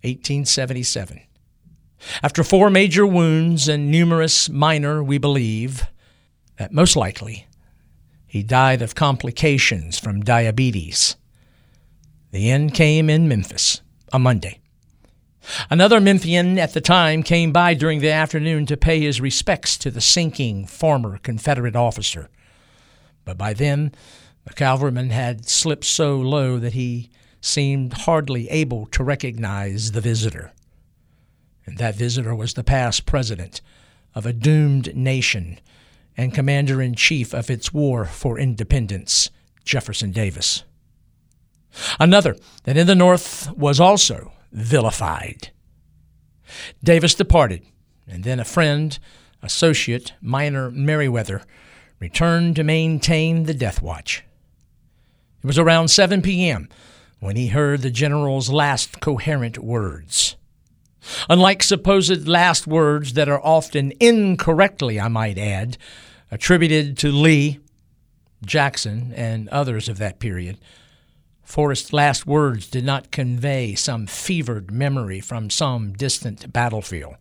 1877. 0.02 1.25
After 2.22 2.44
four 2.44 2.70
major 2.70 3.06
wounds 3.06 3.68
and 3.68 3.92
numerous 3.92 4.50
minor, 4.50 5.04
we 5.04 5.18
believe 5.18 5.88
that 6.58 6.72
most 6.72 6.96
likely 6.96 7.48
he 8.26 8.44
died 8.44 8.82
of 8.82 8.96
complications 8.96 9.98
from 9.98 10.22
diabetes. 10.22 11.16
The 12.32 12.52
end 12.52 12.74
came 12.74 13.10
in 13.10 13.28
Memphis, 13.28 13.82
on 14.12 14.24
Monday. 14.24 14.60
Another 15.70 16.02
Memphian 16.02 16.58
at 16.58 16.74
the 16.74 16.82
time 16.82 17.24
came 17.24 17.52
by 17.52 17.74
during 17.74 18.02
the 18.02 18.12
afternoon 18.12 18.66
to 18.66 18.78
pay 18.78 19.00
his 19.00 19.22
respects 19.22 19.78
to 19.78 19.92
the 19.92 20.02
sinking 20.02 20.66
former 20.66 21.20
Confederate 21.20 21.76
officer. 21.76 22.30
But 23.24 23.38
by 23.38 23.54
then, 23.54 23.94
the 24.46 24.54
cavalryman 24.54 25.12
had 25.12 25.48
slipped 25.48 25.86
so 25.86 26.18
low 26.18 26.60
that 26.60 26.74
he 26.74 27.10
seemed 27.42 27.94
hardly 27.94 28.50
able 28.50 28.88
to 28.88 29.04
recognize 29.04 29.92
the 29.92 30.02
visitor. 30.02 30.52
And 31.66 31.78
that 31.78 31.96
visitor 31.96 32.36
was 32.36 32.54
the 32.54 32.64
past 32.64 33.06
president 33.06 33.62
of 34.14 34.26
a 34.26 34.34
doomed 34.34 34.96
nation 34.96 35.60
and 36.18 36.34
commander 36.34 36.82
in 36.82 36.96
chief 36.96 37.34
of 37.34 37.50
its 37.50 37.74
war 37.74 38.06
for 38.06 38.40
independence, 38.40 39.30
Jefferson 39.64 40.12
Davis. 40.12 40.64
Another 42.00 42.38
that 42.64 42.78
in 42.78 42.88
the 42.88 42.96
North 42.96 43.52
was 43.58 43.80
also 43.80 44.32
vilified. 44.52 45.52
Davis 46.84 47.16
departed, 47.16 47.64
and 48.08 48.24
then 48.24 48.40
a 48.40 48.46
friend, 48.46 48.98
associate, 49.42 50.14
Minor 50.22 50.72
Meriwether, 50.72 51.42
returned 52.00 52.56
to 52.56 52.64
maintain 52.64 53.44
the 53.44 53.54
death 53.54 53.82
watch. 53.82 54.24
It 55.44 55.48
was 55.48 55.60
around 55.60 55.90
7 55.90 56.22
p.m. 56.22 56.70
when 57.20 57.36
he 57.36 57.48
heard 57.48 57.82
the 57.82 57.92
general's 57.92 58.50
last 58.50 59.00
coherent 59.02 59.58
words. 59.58 60.36
Unlike 61.30 61.64
supposed 61.64 62.28
last 62.28 62.68
words 62.68 63.14
that 63.14 63.30
are 63.30 63.44
often 63.44 63.94
incorrectly, 64.00 65.00
I 65.00 65.08
might 65.08 65.38
add, 65.38 65.78
attributed 66.32 66.98
to 67.00 67.12
Lee, 67.12 67.60
Jackson, 68.46 69.14
and 69.16 69.50
others 69.50 69.90
of 69.90 69.98
that 69.98 70.20
period, 70.20 70.58
Forrest's 71.44 71.94
last 71.94 72.26
words 72.26 72.68
did 72.68 72.84
not 72.84 73.12
convey 73.12 73.76
some 73.76 74.08
fevered 74.08 74.72
memory 74.72 75.20
from 75.20 75.50
some 75.50 75.94
distant 75.94 76.52
battlefield. 76.52 77.16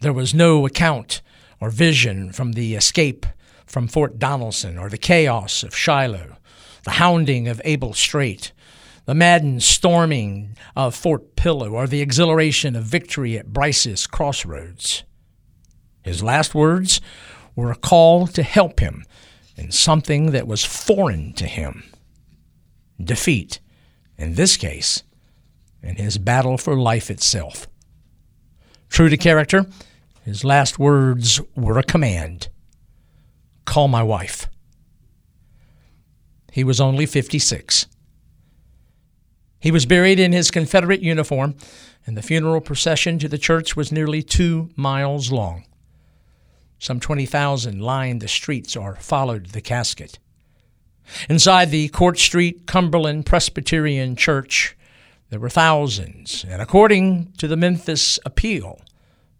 There 0.00 0.14
was 0.14 0.34
no 0.34 0.64
account 0.64 1.20
or 1.60 1.70
vision 1.70 2.32
from 2.32 2.52
the 2.52 2.74
escape 2.74 3.26
from 3.66 3.86
Fort 3.86 4.18
Donelson 4.18 4.80
or 4.80 4.88
the 4.88 4.96
chaos 4.96 5.62
of 5.62 5.76
Shiloh, 5.76 6.36
the 6.84 6.92
hounding 6.92 7.48
of 7.48 7.60
Abel 7.64 7.92
Streight, 7.92 8.52
the 9.08 9.14
maddened 9.14 9.62
storming 9.62 10.54
of 10.76 10.94
Fort 10.94 11.34
Pillow, 11.34 11.70
or 11.70 11.86
the 11.86 12.02
exhilaration 12.02 12.76
of 12.76 12.84
victory 12.84 13.38
at 13.38 13.54
Brice's 13.54 14.06
Crossroads. 14.06 15.02
His 16.02 16.22
last 16.22 16.54
words 16.54 17.00
were 17.56 17.70
a 17.70 17.74
call 17.74 18.26
to 18.26 18.42
help 18.42 18.80
him 18.80 19.06
in 19.56 19.70
something 19.70 20.32
that 20.32 20.46
was 20.46 20.62
foreign 20.62 21.32
to 21.32 21.46
him 21.46 21.84
defeat, 23.02 23.60
in 24.18 24.34
this 24.34 24.58
case, 24.58 25.02
in 25.82 25.96
his 25.96 26.18
battle 26.18 26.58
for 26.58 26.76
life 26.76 27.10
itself. 27.10 27.66
True 28.90 29.08
to 29.08 29.16
character, 29.16 29.64
his 30.22 30.44
last 30.44 30.78
words 30.78 31.40
were 31.56 31.78
a 31.78 31.82
command 31.82 32.50
Call 33.64 33.88
my 33.88 34.02
wife. 34.02 34.48
He 36.52 36.62
was 36.62 36.78
only 36.78 37.06
56. 37.06 37.86
He 39.60 39.70
was 39.70 39.86
buried 39.86 40.20
in 40.20 40.32
his 40.32 40.50
Confederate 40.50 41.00
uniform, 41.00 41.56
and 42.06 42.16
the 42.16 42.22
funeral 42.22 42.60
procession 42.60 43.18
to 43.18 43.28
the 43.28 43.38
church 43.38 43.76
was 43.76 43.92
nearly 43.92 44.22
two 44.22 44.70
miles 44.76 45.32
long. 45.32 45.64
Some 46.78 47.00
20,000 47.00 47.80
lined 47.80 48.20
the 48.20 48.28
streets 48.28 48.76
or 48.76 48.94
followed 48.96 49.46
the 49.46 49.60
casket. 49.60 50.18
Inside 51.28 51.70
the 51.70 51.88
Court 51.88 52.18
Street 52.18 52.66
Cumberland 52.66 53.26
Presbyterian 53.26 54.14
Church, 54.14 54.76
there 55.30 55.40
were 55.40 55.50
thousands, 55.50 56.44
and 56.48 56.62
according 56.62 57.32
to 57.38 57.48
the 57.48 57.56
Memphis 57.56 58.18
Appeal, 58.24 58.80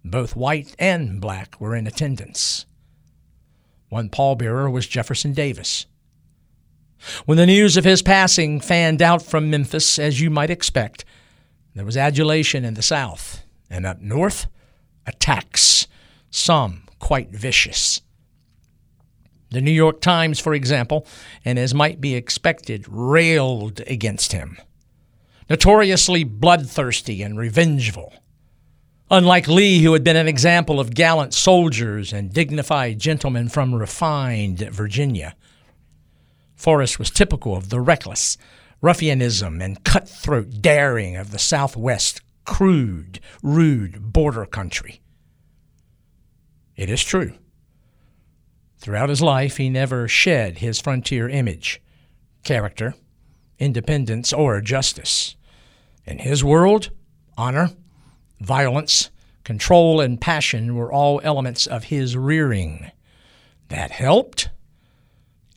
both 0.04 0.36
white 0.36 0.74
and 0.78 1.20
black 1.20 1.60
were 1.60 1.76
in 1.76 1.86
attendance. 1.86 2.66
One 3.88 4.08
pallbearer 4.08 4.70
was 4.70 4.86
Jefferson 4.86 5.32
Davis. 5.32 5.86
When 7.26 7.38
the 7.38 7.46
news 7.46 7.76
of 7.76 7.84
his 7.84 8.02
passing 8.02 8.60
fanned 8.60 9.02
out 9.02 9.22
from 9.22 9.50
Memphis, 9.50 9.98
as 9.98 10.20
you 10.20 10.30
might 10.30 10.50
expect, 10.50 11.04
there 11.74 11.84
was 11.84 11.96
adulation 11.96 12.64
in 12.64 12.74
the 12.74 12.82
South, 12.82 13.44
and 13.70 13.86
up 13.86 14.00
north, 14.00 14.46
attacks, 15.06 15.86
some 16.30 16.82
quite 16.98 17.30
vicious. 17.30 18.02
The 19.50 19.60
New 19.60 19.72
York 19.72 20.00
Times, 20.00 20.38
for 20.38 20.52
example, 20.52 21.06
and 21.44 21.58
as 21.58 21.72
might 21.72 22.00
be 22.00 22.14
expected, 22.14 22.84
railed 22.88 23.80
against 23.86 24.32
him. 24.32 24.58
Notoriously 25.48 26.24
bloodthirsty 26.24 27.22
and 27.22 27.38
revengeful. 27.38 28.12
Unlike 29.10 29.48
Lee, 29.48 29.82
who 29.82 29.94
had 29.94 30.04
been 30.04 30.16
an 30.16 30.28
example 30.28 30.78
of 30.78 30.94
gallant 30.94 31.32
soldiers 31.32 32.12
and 32.12 32.30
dignified 32.30 32.98
gentlemen 32.98 33.48
from 33.48 33.74
refined 33.74 34.58
Virginia. 34.58 35.34
Forrest 36.58 36.98
was 36.98 37.10
typical 37.10 37.56
of 37.56 37.68
the 37.70 37.80
reckless 37.80 38.36
ruffianism 38.80 39.62
and 39.62 39.84
cutthroat 39.84 40.60
daring 40.60 41.16
of 41.16 41.30
the 41.30 41.38
Southwest 41.38 42.20
crude, 42.44 43.20
rude 43.44 44.12
border 44.12 44.44
country. 44.44 45.00
It 46.74 46.90
is 46.90 47.02
true. 47.04 47.34
Throughout 48.78 49.08
his 49.08 49.22
life, 49.22 49.56
he 49.56 49.70
never 49.70 50.08
shed 50.08 50.58
his 50.58 50.80
frontier 50.80 51.28
image, 51.28 51.80
character, 52.42 52.94
independence, 53.60 54.32
or 54.32 54.60
justice. 54.60 55.36
In 56.06 56.18
his 56.18 56.42
world, 56.42 56.90
honor, 57.36 57.70
violence, 58.40 59.10
control, 59.44 60.00
and 60.00 60.20
passion 60.20 60.74
were 60.74 60.92
all 60.92 61.20
elements 61.22 61.68
of 61.68 61.84
his 61.84 62.16
rearing. 62.16 62.90
That 63.68 63.92
helped 63.92 64.50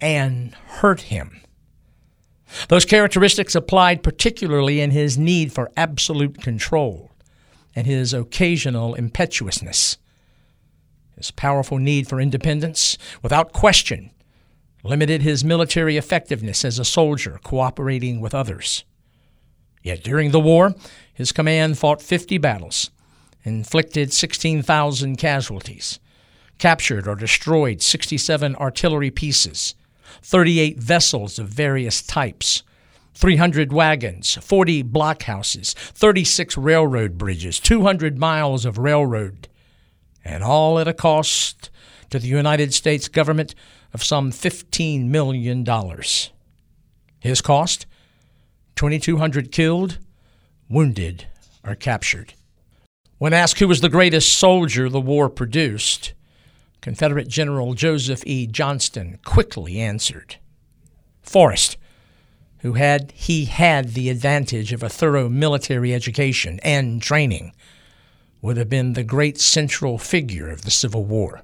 and 0.01 0.53
hurt 0.65 1.01
him. 1.01 1.41
Those 2.67 2.85
characteristics 2.85 3.55
applied 3.55 4.03
particularly 4.03 4.81
in 4.81 4.91
his 4.91 5.17
need 5.17 5.53
for 5.53 5.71
absolute 5.77 6.41
control 6.41 7.11
and 7.75 7.87
his 7.87 8.13
occasional 8.13 8.95
impetuousness. 8.95 9.97
His 11.15 11.31
powerful 11.31 11.77
need 11.77 12.07
for 12.07 12.19
independence, 12.19 12.97
without 13.21 13.53
question, 13.53 14.11
limited 14.83 15.21
his 15.21 15.43
military 15.43 15.95
effectiveness 15.95 16.65
as 16.65 16.79
a 16.79 16.85
soldier 16.85 17.39
cooperating 17.43 18.19
with 18.19 18.33
others. 18.33 18.83
Yet 19.83 20.03
during 20.03 20.31
the 20.31 20.39
war, 20.39 20.75
his 21.13 21.31
command 21.31 21.77
fought 21.77 22.01
50 22.01 22.37
battles, 22.39 22.91
inflicted 23.43 24.11
16,000 24.11 25.15
casualties, 25.15 25.99
captured 26.57 27.07
or 27.07 27.15
destroyed 27.15 27.81
67 27.81 28.55
artillery 28.55 29.11
pieces, 29.11 29.75
38 30.21 30.79
vessels 30.79 31.39
of 31.39 31.47
various 31.47 32.01
types, 32.01 32.63
300 33.15 33.71
wagons, 33.73 34.35
40 34.35 34.83
blockhouses, 34.83 35.73
36 35.73 36.57
railroad 36.57 37.17
bridges, 37.17 37.59
200 37.59 38.17
miles 38.17 38.65
of 38.65 38.77
railroad, 38.77 39.47
and 40.23 40.43
all 40.43 40.79
at 40.79 40.87
a 40.87 40.93
cost 40.93 41.69
to 42.09 42.19
the 42.19 42.27
United 42.27 42.73
States 42.73 43.07
government 43.07 43.55
of 43.93 44.03
some 44.03 44.31
$15 44.31 45.07
million. 45.07 45.65
His 47.19 47.41
cost 47.41 47.85
2,200 48.75 49.51
killed, 49.51 49.99
wounded, 50.69 51.27
or 51.63 51.75
captured. 51.75 52.33
When 53.17 53.33
asked 53.33 53.59
who 53.59 53.67
was 53.67 53.81
the 53.81 53.89
greatest 53.89 54.33
soldier 54.37 54.89
the 54.89 54.99
war 54.99 55.29
produced, 55.29 56.13
Confederate 56.81 57.27
General 57.27 57.73
Joseph 57.75 58.23
E. 58.25 58.47
Johnston 58.47 59.19
quickly 59.23 59.79
answered 59.79 60.37
Forrest, 61.21 61.77
who 62.59 62.73
had 62.73 63.11
he 63.15 63.45
had 63.45 63.93
the 63.93 64.09
advantage 64.09 64.73
of 64.73 64.83
a 64.83 64.89
thorough 64.89 65.29
military 65.29 65.93
education 65.93 66.59
and 66.63 67.01
training, 67.01 67.53
would 68.41 68.57
have 68.57 68.69
been 68.69 68.93
the 68.93 69.03
great 69.03 69.39
central 69.39 69.97
figure 69.97 70.49
of 70.49 70.63
the 70.63 70.71
Civil 70.71 71.05
War. 71.05 71.43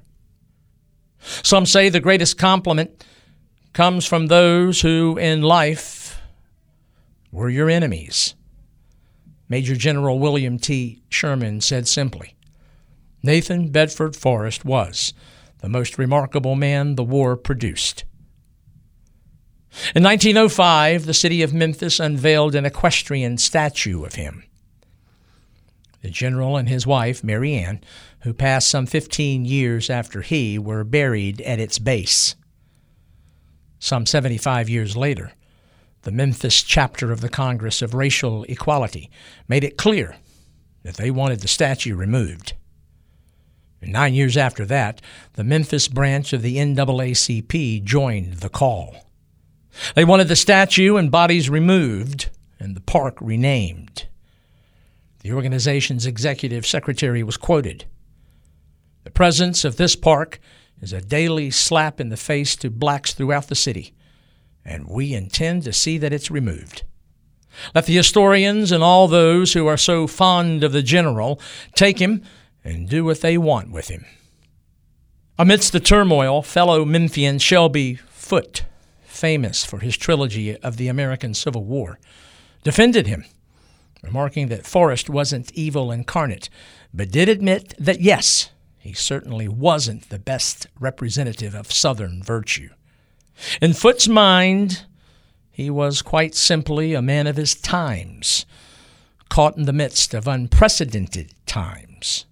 Some 1.20 1.66
say 1.66 1.90
the 1.90 2.00
greatest 2.00 2.38
compliment 2.38 3.04
comes 3.74 4.06
from 4.06 4.28
those 4.28 4.82
who 4.82 5.18
in 5.18 5.42
life 5.44 6.20
were 7.32 7.50
your 7.50 7.70
enemies. 7.70 8.34
Major 9.50 9.76
General 9.76 10.18
William 10.18 10.58
T. 10.58 11.04
Sherman 11.10 11.62
said 11.62 11.88
simply, 11.88 12.37
Nathan 13.24 13.70
Bedford 13.70 14.16
Forrest 14.16 14.64
was 14.64 15.14
the 15.60 15.70
most 15.70 15.98
remarkable 15.98 16.56
man 16.56 16.96
the 16.96 17.04
war 17.04 17.36
produced. 17.36 18.04
In 19.96 20.04
1905, 20.04 21.06
the 21.06 21.14
city 21.14 21.42
of 21.42 21.54
Memphis 21.54 22.00
unveiled 22.00 22.56
an 22.56 22.66
equestrian 22.66 23.38
statue 23.38 24.04
of 24.04 24.16
him. 24.16 24.44
The 26.02 26.10
general 26.10 26.58
and 26.58 26.70
his 26.70 26.88
wife, 26.88 27.24
Mary 27.24 27.54
Ann, 27.56 27.82
who 28.22 28.34
passed 28.34 28.70
some 28.70 28.86
15 28.86 29.46
years 29.46 29.90
after 29.90 30.22
he, 30.22 30.58
were 30.58 30.84
buried 30.84 31.42
at 31.42 31.60
its 31.60 31.80
base. 31.80 32.36
Some 33.80 34.06
75 34.06 34.70
years 34.70 34.96
later, 34.96 35.34
the 36.04 36.12
Memphis 36.12 36.64
chapter 36.64 37.12
of 37.12 37.22
the 37.22 37.30
Congress 37.30 37.82
of 37.82 37.94
Racial 37.94 38.44
Equality 38.46 39.10
made 39.48 39.64
it 39.64 39.78
clear 39.78 40.16
that 40.84 40.98
they 40.98 41.12
wanted 41.12 41.42
the 41.42 41.48
statue 41.48 41.96
removed. 41.96 42.54
Nine 43.82 44.14
years 44.14 44.36
after 44.36 44.66
that, 44.66 45.02
the 45.34 45.44
Memphis 45.44 45.88
branch 45.88 46.34
of 46.34 46.42
the 46.42 46.58
NAACP 46.58 47.84
joined 47.84 48.36
the 48.36 48.50
call. 48.50 49.08
They 49.96 50.04
wanted 50.04 50.28
the 50.28 50.36
statue 50.36 50.98
and 50.98 51.12
bodies 51.12 51.50
removed 51.50 52.30
and 52.60 52.76
the 52.76 52.82
park 52.82 53.18
renamed. 53.22 54.08
The 55.22 55.32
organization's 55.34 56.06
executive 56.06 56.66
secretary 56.66 57.22
was 57.22 57.38
quoted 57.38 57.86
The 59.04 59.12
presence 59.12 59.64
of 59.64 59.78
this 59.78 59.96
park 59.96 60.40
is 60.82 60.94
a 60.94 61.02
daily 61.02 61.52
slap 61.52 62.00
in 62.00 62.10
the 62.10 62.18
face 62.18 62.56
to 62.58 62.70
blacks 62.70 63.14
throughout 63.14 63.48
the 63.48 63.56
city, 63.56 63.94
and 64.66 64.88
we 64.88 65.14
intend 65.14 65.64
to 65.64 65.74
see 65.74 65.98
that 66.00 66.14
it's 66.14 66.32
removed. 66.32 66.84
Let 67.74 67.86
the 67.86 67.96
historians 67.96 68.72
and 68.72 68.84
all 68.84 69.08
those 69.08 69.54
who 69.54 69.68
are 69.68 69.78
so 69.78 70.08
fond 70.08 70.64
of 70.64 70.72
the 70.72 70.84
general 70.84 71.40
take 71.76 72.00
him 72.00 72.24
and 72.68 72.90
do 72.90 73.06
what 73.06 73.22
they 73.22 73.38
want 73.38 73.72
with 73.72 73.88
him. 73.88 74.06
Amidst 75.40 75.72
the 75.72 75.80
turmoil, 75.80 76.42
fellow 76.42 76.84
Memphian 76.84 77.40
Shelby 77.40 77.96
Foote, 77.96 78.66
famous 79.04 79.64
for 79.64 79.80
his 79.80 79.96
trilogy 79.96 80.58
of 80.58 80.78
the 80.78 80.90
American 80.90 81.34
Civil 81.34 81.64
War, 81.64 81.98
defended 82.64 83.08
him, 83.08 83.24
remarking 84.04 84.50
that 84.50 84.66
Forrest 84.66 85.10
wasn't 85.10 85.54
evil 85.54 85.92
incarnate, 85.92 86.50
but 86.94 87.12
did 87.12 87.30
admit 87.30 87.74
that 87.80 88.02
yes, 88.02 88.50
he 88.78 88.94
certainly 88.94 89.48
wasn't 89.48 90.10
the 90.10 90.20
best 90.20 90.68
representative 90.80 91.56
of 91.56 91.72
Southern 91.72 92.22
virtue. 92.22 92.70
In 93.62 93.74
Foote's 93.74 94.08
mind, 94.08 94.84
he 95.52 95.70
was 95.70 96.02
quite 96.02 96.36
simply 96.36 96.94
a 96.94 97.02
man 97.02 97.28
of 97.28 97.38
his 97.38 97.56
times, 97.56 98.46
caught 99.30 99.56
in 99.56 99.64
the 99.64 99.74
midst 99.74 100.14
of 100.14 100.28
unprecedented 100.28 101.32
times. 101.46 102.26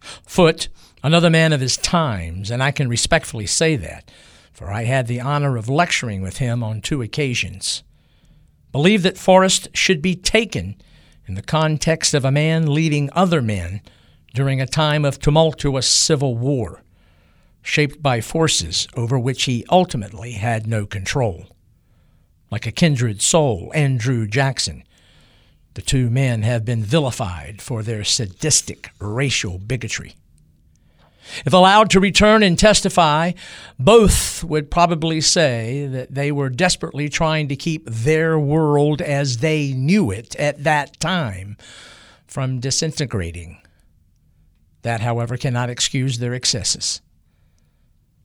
Foote, 0.00 0.68
another 1.02 1.30
man 1.30 1.52
of 1.52 1.60
his 1.60 1.76
times, 1.76 2.50
and 2.50 2.62
I 2.62 2.70
can 2.70 2.88
respectfully 2.88 3.46
say 3.46 3.76
that, 3.76 4.10
for 4.52 4.70
I 4.70 4.84
had 4.84 5.06
the 5.06 5.20
honor 5.20 5.56
of 5.56 5.68
lecturing 5.68 6.22
with 6.22 6.38
him 6.38 6.62
on 6.62 6.80
two 6.80 7.02
occasions, 7.02 7.82
believed 8.72 9.04
that 9.04 9.18
Forrest 9.18 9.68
should 9.74 10.02
be 10.02 10.14
taken 10.14 10.76
in 11.26 11.34
the 11.34 11.42
context 11.42 12.14
of 12.14 12.24
a 12.24 12.32
man 12.32 12.72
leading 12.72 13.08
other 13.12 13.42
men 13.42 13.80
during 14.34 14.60
a 14.60 14.66
time 14.66 15.04
of 15.04 15.18
tumultuous 15.18 15.88
civil 15.88 16.36
war, 16.36 16.82
shaped 17.62 18.02
by 18.02 18.20
forces 18.20 18.88
over 18.94 19.18
which 19.18 19.44
he 19.44 19.64
ultimately 19.70 20.32
had 20.32 20.66
no 20.66 20.86
control. 20.86 21.46
Like 22.50 22.66
a 22.66 22.72
kindred 22.72 23.22
soul, 23.22 23.70
Andrew 23.74 24.26
Jackson, 24.26 24.82
the 25.74 25.82
two 25.82 26.10
men 26.10 26.42
have 26.42 26.64
been 26.64 26.82
vilified 26.82 27.62
for 27.62 27.82
their 27.82 28.04
sadistic 28.04 28.90
racial 29.00 29.58
bigotry. 29.58 30.14
If 31.44 31.52
allowed 31.52 31.90
to 31.90 32.00
return 32.00 32.42
and 32.42 32.58
testify, 32.58 33.32
both 33.78 34.42
would 34.42 34.70
probably 34.70 35.20
say 35.20 35.86
that 35.86 36.12
they 36.12 36.32
were 36.32 36.48
desperately 36.48 37.08
trying 37.08 37.48
to 37.48 37.56
keep 37.56 37.86
their 37.86 38.38
world 38.38 39.00
as 39.00 39.38
they 39.38 39.72
knew 39.72 40.10
it 40.10 40.34
at 40.36 40.64
that 40.64 40.98
time 40.98 41.56
from 42.26 42.60
disintegrating. 42.60 43.58
That, 44.82 45.00
however, 45.00 45.36
cannot 45.36 45.70
excuse 45.70 46.18
their 46.18 46.34
excesses. 46.34 47.00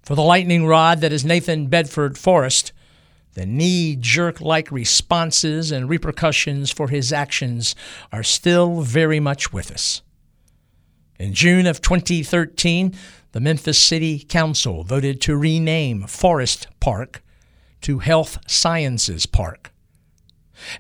For 0.02 0.16
the 0.16 0.24
lightning 0.24 0.66
rod 0.66 1.02
that 1.02 1.12
is 1.12 1.26
Nathan 1.26 1.68
Bedford 1.68 2.18
Forrest 2.18 2.72
the 3.36 3.46
knee 3.46 3.98
jerk 3.98 4.40
like 4.40 4.72
responses 4.72 5.72
and 5.72 5.90
repercussions 5.90 6.72
for 6.72 6.88
his 6.88 7.12
actions 7.12 7.76
are 8.12 8.24
still 8.24 8.82
very 8.82 9.20
much 9.20 9.52
with 9.54 9.72
us. 9.72 10.02
In 11.20 11.34
June 11.34 11.68
of 11.68 11.82
2013, 11.82 12.96
the 13.34 13.40
Memphis 13.42 13.78
City 13.78 14.20
Council 14.20 14.84
voted 14.84 15.20
to 15.22 15.36
rename 15.36 16.08
Forrest 16.08 16.68
Park 16.80 17.22
to 17.82 18.00
Health 18.00 18.38
Sciences 18.48 19.26
Park. 19.26 19.74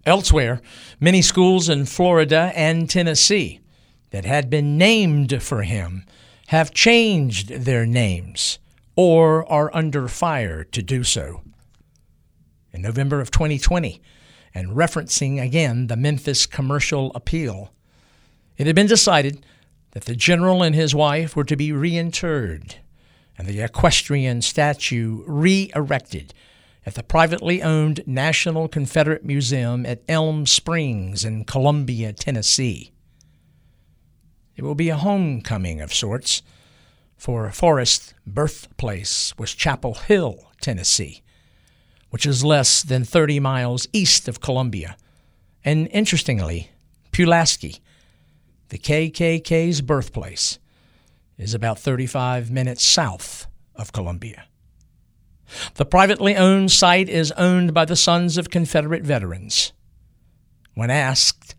Elsewhere, 0.05 0.61
many 1.01 1.21
schools 1.21 1.67
in 1.67 1.85
Florida 1.85 2.53
and 2.55 2.89
Tennessee 2.89 3.59
that 4.11 4.23
had 4.23 4.49
been 4.49 4.77
named 4.77 5.43
for 5.43 5.63
him 5.63 6.05
have 6.47 6.73
changed 6.73 7.49
their 7.49 7.85
names 7.85 8.59
or 8.95 9.45
are 9.51 9.75
under 9.75 10.07
fire 10.07 10.63
to 10.63 10.81
do 10.81 11.03
so 11.03 11.41
in 12.75 12.81
November 12.81 13.21
of 13.21 13.31
2020 13.31 14.01
and 14.53 14.75
referencing 14.75 15.41
again 15.41 15.87
the 15.87 15.95
Memphis 15.95 16.45
commercial 16.45 17.11
appeal. 17.15 17.73
It 18.57 18.67
had 18.67 18.75
been 18.75 18.87
decided 18.87 19.45
that 19.91 20.05
the 20.05 20.15
general 20.15 20.61
and 20.61 20.75
his 20.75 20.93
wife 20.93 21.35
were 21.35 21.43
to 21.45 21.55
be 21.55 21.71
reinterred 21.71 22.75
and 23.37 23.47
the 23.47 23.61
equestrian 23.61 24.41
statue 24.41 25.23
re 25.25 25.71
erected 25.75 26.33
at 26.85 26.95
the 26.95 27.03
privately 27.03 27.63
owned 27.63 28.03
National 28.05 28.67
Confederate 28.67 29.25
Museum 29.25 29.85
at 29.85 30.03
Elm 30.07 30.45
Springs 30.45 31.25
in 31.25 31.43
Columbia, 31.43 32.13
Tennessee. 32.13 32.91
It 34.55 34.63
will 34.63 34.75
be 34.75 34.89
a 34.89 34.95
homecoming 34.95 35.81
of 35.81 35.93
sorts, 35.93 36.41
for 37.17 37.49
Forrest's 37.51 38.13
birthplace 38.27 39.37
was 39.37 39.53
Chapel 39.53 39.95
Hill, 39.95 40.51
Tennessee, 40.61 41.23
which 42.15 42.25
is 42.25 42.45
less 42.45 42.81
than 42.81 43.03
30 43.03 43.41
miles 43.41 43.89
east 43.91 44.29
of 44.29 44.39
Columbia. 44.39 44.95
And 45.65 45.89
interestingly, 45.91 46.71
Pulaski, 47.11 47.81
the 48.69 48.77
KKK's 48.77 49.81
birthplace, 49.81 50.57
is 51.37 51.53
about 51.53 51.77
35 51.77 52.49
minutes 52.49 52.85
south 52.85 53.47
of 53.75 53.91
Columbia. 53.91 54.45
The 55.73 55.83
privately 55.83 56.37
owned 56.37 56.71
site 56.71 57.09
is 57.09 57.33
owned 57.33 57.73
by 57.73 57.83
the 57.83 57.97
Sons 57.97 58.37
of 58.37 58.49
Confederate 58.49 59.03
Veterans. 59.03 59.73
When 60.73 60.89
asked, 60.89 61.53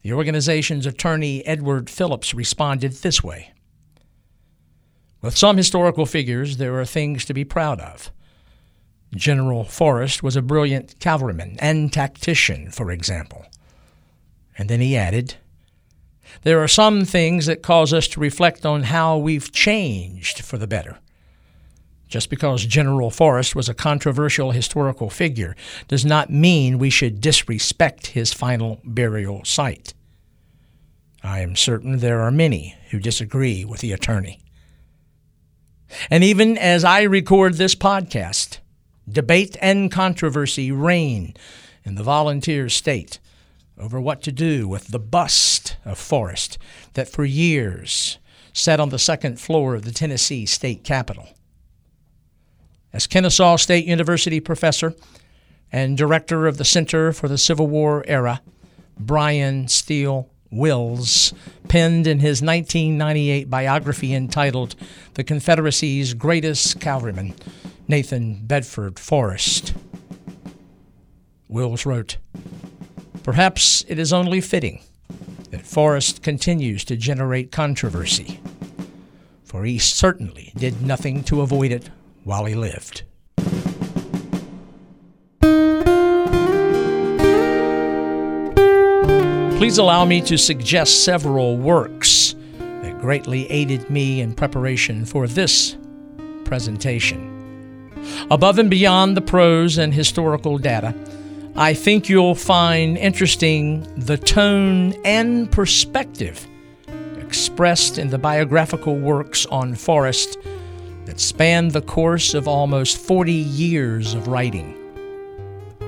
the 0.00 0.14
organization's 0.14 0.86
attorney, 0.86 1.44
Edward 1.44 1.90
Phillips, 1.90 2.32
responded 2.32 2.92
this 2.92 3.22
way 3.22 3.52
With 5.20 5.36
some 5.36 5.58
historical 5.58 6.06
figures, 6.06 6.56
there 6.56 6.80
are 6.80 6.86
things 6.86 7.26
to 7.26 7.34
be 7.34 7.44
proud 7.44 7.78
of. 7.78 8.10
General 9.14 9.64
Forrest 9.64 10.22
was 10.22 10.36
a 10.36 10.42
brilliant 10.42 10.98
cavalryman 11.00 11.56
and 11.60 11.92
tactician, 11.92 12.70
for 12.70 12.90
example. 12.90 13.46
And 14.56 14.68
then 14.68 14.80
he 14.80 14.96
added, 14.96 15.36
There 16.42 16.62
are 16.62 16.68
some 16.68 17.04
things 17.04 17.46
that 17.46 17.62
cause 17.62 17.92
us 17.92 18.08
to 18.08 18.20
reflect 18.20 18.66
on 18.66 18.84
how 18.84 19.16
we've 19.16 19.52
changed 19.52 20.40
for 20.40 20.58
the 20.58 20.66
better. 20.66 20.98
Just 22.08 22.30
because 22.30 22.64
General 22.64 23.10
Forrest 23.10 23.54
was 23.54 23.68
a 23.68 23.74
controversial 23.74 24.50
historical 24.50 25.10
figure 25.10 25.54
does 25.88 26.04
not 26.04 26.30
mean 26.30 26.78
we 26.78 26.90
should 26.90 27.20
disrespect 27.20 28.08
his 28.08 28.32
final 28.32 28.80
burial 28.82 29.44
site. 29.44 29.92
I 31.22 31.40
am 31.40 31.56
certain 31.56 31.98
there 31.98 32.20
are 32.20 32.30
many 32.30 32.76
who 32.90 32.98
disagree 32.98 33.64
with 33.64 33.80
the 33.80 33.92
attorney. 33.92 34.40
And 36.10 36.24
even 36.24 36.56
as 36.56 36.84
I 36.84 37.02
record 37.02 37.54
this 37.54 37.74
podcast, 37.74 38.58
debate 39.10 39.56
and 39.60 39.90
controversy 39.90 40.70
reign 40.70 41.34
in 41.84 41.94
the 41.94 42.02
volunteer 42.02 42.68
state 42.68 43.18
over 43.78 44.00
what 44.00 44.22
to 44.22 44.32
do 44.32 44.66
with 44.66 44.88
the 44.88 44.98
bust 44.98 45.76
of 45.84 45.98
Forrest 45.98 46.58
that 46.94 47.08
for 47.08 47.24
years 47.24 48.18
sat 48.52 48.80
on 48.80 48.88
the 48.88 48.98
second 48.98 49.40
floor 49.40 49.74
of 49.74 49.84
the 49.84 49.92
Tennessee 49.92 50.44
state 50.46 50.82
capitol. 50.82 51.28
As 52.92 53.06
Kennesaw 53.06 53.56
State 53.56 53.84
University 53.84 54.40
professor 54.40 54.94
and 55.70 55.96
director 55.96 56.46
of 56.46 56.56
the 56.56 56.64
Center 56.64 57.12
for 57.12 57.28
the 57.28 57.38
Civil 57.38 57.66
War 57.66 58.02
Era, 58.08 58.40
Brian 58.98 59.68
Steel 59.68 60.28
Wills 60.50 61.34
penned 61.68 62.06
in 62.06 62.20
his 62.20 62.40
1998 62.40 63.50
biography 63.50 64.14
entitled 64.14 64.74
The 65.14 65.24
Confederacy's 65.24 66.14
Greatest 66.14 66.80
Cavalryman, 66.80 67.34
Nathan 67.90 68.44
Bedford 68.44 68.98
Forrest. 68.98 69.72
Wills 71.48 71.86
wrote, 71.86 72.18
Perhaps 73.22 73.86
it 73.88 73.98
is 73.98 74.12
only 74.12 74.42
fitting 74.42 74.82
that 75.50 75.66
Forrest 75.66 76.22
continues 76.22 76.84
to 76.84 76.96
generate 76.96 77.50
controversy, 77.50 78.40
for 79.42 79.64
he 79.64 79.78
certainly 79.78 80.52
did 80.54 80.82
nothing 80.82 81.24
to 81.24 81.40
avoid 81.40 81.72
it 81.72 81.88
while 82.24 82.44
he 82.44 82.54
lived. 82.54 83.04
Please 89.56 89.78
allow 89.78 90.04
me 90.04 90.20
to 90.20 90.36
suggest 90.36 91.04
several 91.04 91.56
works 91.56 92.36
that 92.58 93.00
greatly 93.00 93.50
aided 93.50 93.88
me 93.88 94.20
in 94.20 94.34
preparation 94.34 95.06
for 95.06 95.26
this 95.26 95.78
presentation. 96.44 97.27
Above 98.30 98.58
and 98.58 98.70
beyond 98.70 99.16
the 99.16 99.20
prose 99.20 99.78
and 99.78 99.94
historical 99.94 100.58
data, 100.58 100.94
I 101.56 101.74
think 101.74 102.08
you'll 102.08 102.34
find 102.34 102.96
interesting 102.96 103.86
the 103.96 104.16
tone 104.16 104.94
and 105.04 105.50
perspective 105.50 106.46
expressed 107.18 107.98
in 107.98 108.08
the 108.08 108.18
biographical 108.18 108.96
works 108.96 109.44
on 109.46 109.74
Forrest 109.74 110.38
that 111.04 111.20
spanned 111.20 111.72
the 111.72 111.82
course 111.82 112.32
of 112.32 112.48
almost 112.48 112.96
40 112.96 113.32
years 113.32 114.14
of 114.14 114.28
writing. 114.28 114.74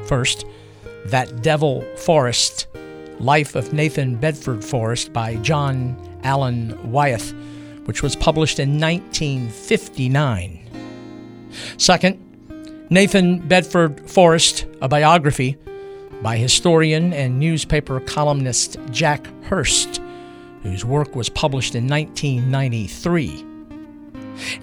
First, 0.07 0.45
That 1.07 1.43
Devil 1.43 1.83
Forrest, 1.97 2.67
Life 3.21 3.55
of 3.55 3.73
Nathan 3.73 4.17
Bedford 4.17 4.65
Forrest 4.65 5.13
by 5.13 5.37
John 5.37 5.97
Allen 6.25 6.79
Wyeth, 6.91 7.33
which 7.85 8.03
was 8.03 8.17
published 8.17 8.59
in 8.59 8.79
1959. 8.79 10.70
Second, 11.77 12.19
Nathan 12.91 13.39
Bedford 13.47 14.11
Forrest, 14.11 14.67
a 14.83 14.89
biography 14.89 15.57
by 16.23 16.37
historian 16.37 17.13
and 17.13 17.39
newspaper 17.39 18.01
columnist 18.01 18.77
Jack 18.91 19.27
Hurst, 19.45 20.01
whose 20.63 20.85
work 20.85 21.15
was 21.15 21.29
published 21.29 21.75
in 21.75 21.89
1993. 21.89 23.47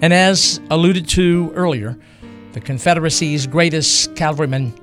And 0.00 0.12
as 0.12 0.60
alluded 0.70 1.08
to 1.10 1.52
earlier, 1.54 1.98
the 2.52 2.60
Confederacy's 2.60 3.46
greatest 3.46 4.14
cavalryman, 4.16 4.74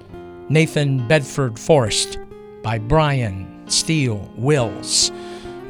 Nathan 0.49 1.07
Bedford 1.07 1.59
Forrest, 1.59 2.17
by 2.61 2.79
Brian 2.79 3.63
Steel 3.67 4.31
Wills, 4.35 5.11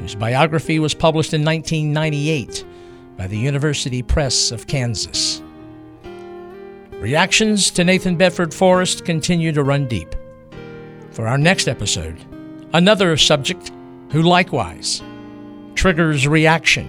whose 0.00 0.14
biography 0.14 0.78
was 0.78 0.94
published 0.94 1.34
in 1.34 1.44
1998 1.44 2.64
by 3.16 3.26
the 3.26 3.38
University 3.38 4.02
Press 4.02 4.50
of 4.50 4.66
Kansas. 4.66 5.42
Reactions 7.00 7.70
to 7.72 7.84
Nathan 7.84 8.16
Bedford 8.16 8.54
Forrest 8.54 9.04
continue 9.04 9.52
to 9.52 9.62
run 9.62 9.86
deep. 9.86 10.14
For 11.10 11.26
our 11.28 11.36
next 11.36 11.68
episode, 11.68 12.16
another 12.72 13.18
subject 13.18 13.70
who 14.12 14.22
likewise 14.22 15.02
triggers 15.74 16.26
reaction 16.26 16.88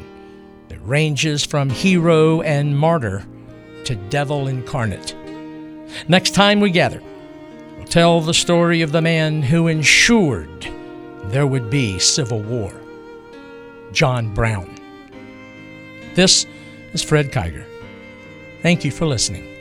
that 0.69 0.79
ranges 0.79 1.45
from 1.45 1.69
hero 1.69 2.41
and 2.41 2.77
martyr 2.77 3.25
to 3.83 3.95
devil 3.95 4.47
incarnate. 4.47 5.13
Next 6.07 6.31
time 6.31 6.61
we 6.61 6.69
gather, 6.69 7.03
we'll 7.75 7.85
tell 7.85 8.21
the 8.21 8.33
story 8.33 8.81
of 8.81 8.93
the 8.93 9.01
man 9.01 9.43
who 9.43 9.67
ensured 9.67 10.69
there 11.25 11.47
would 11.47 11.69
be 11.69 11.99
civil 11.99 12.41
war 12.41 12.73
John 13.91 14.33
Brown. 14.33 14.73
This 16.15 16.45
is 16.93 17.03
Fred 17.03 17.33
Kiger. 17.33 17.65
Thank 18.61 18.85
you 18.85 18.91
for 18.91 19.05
listening. 19.05 19.56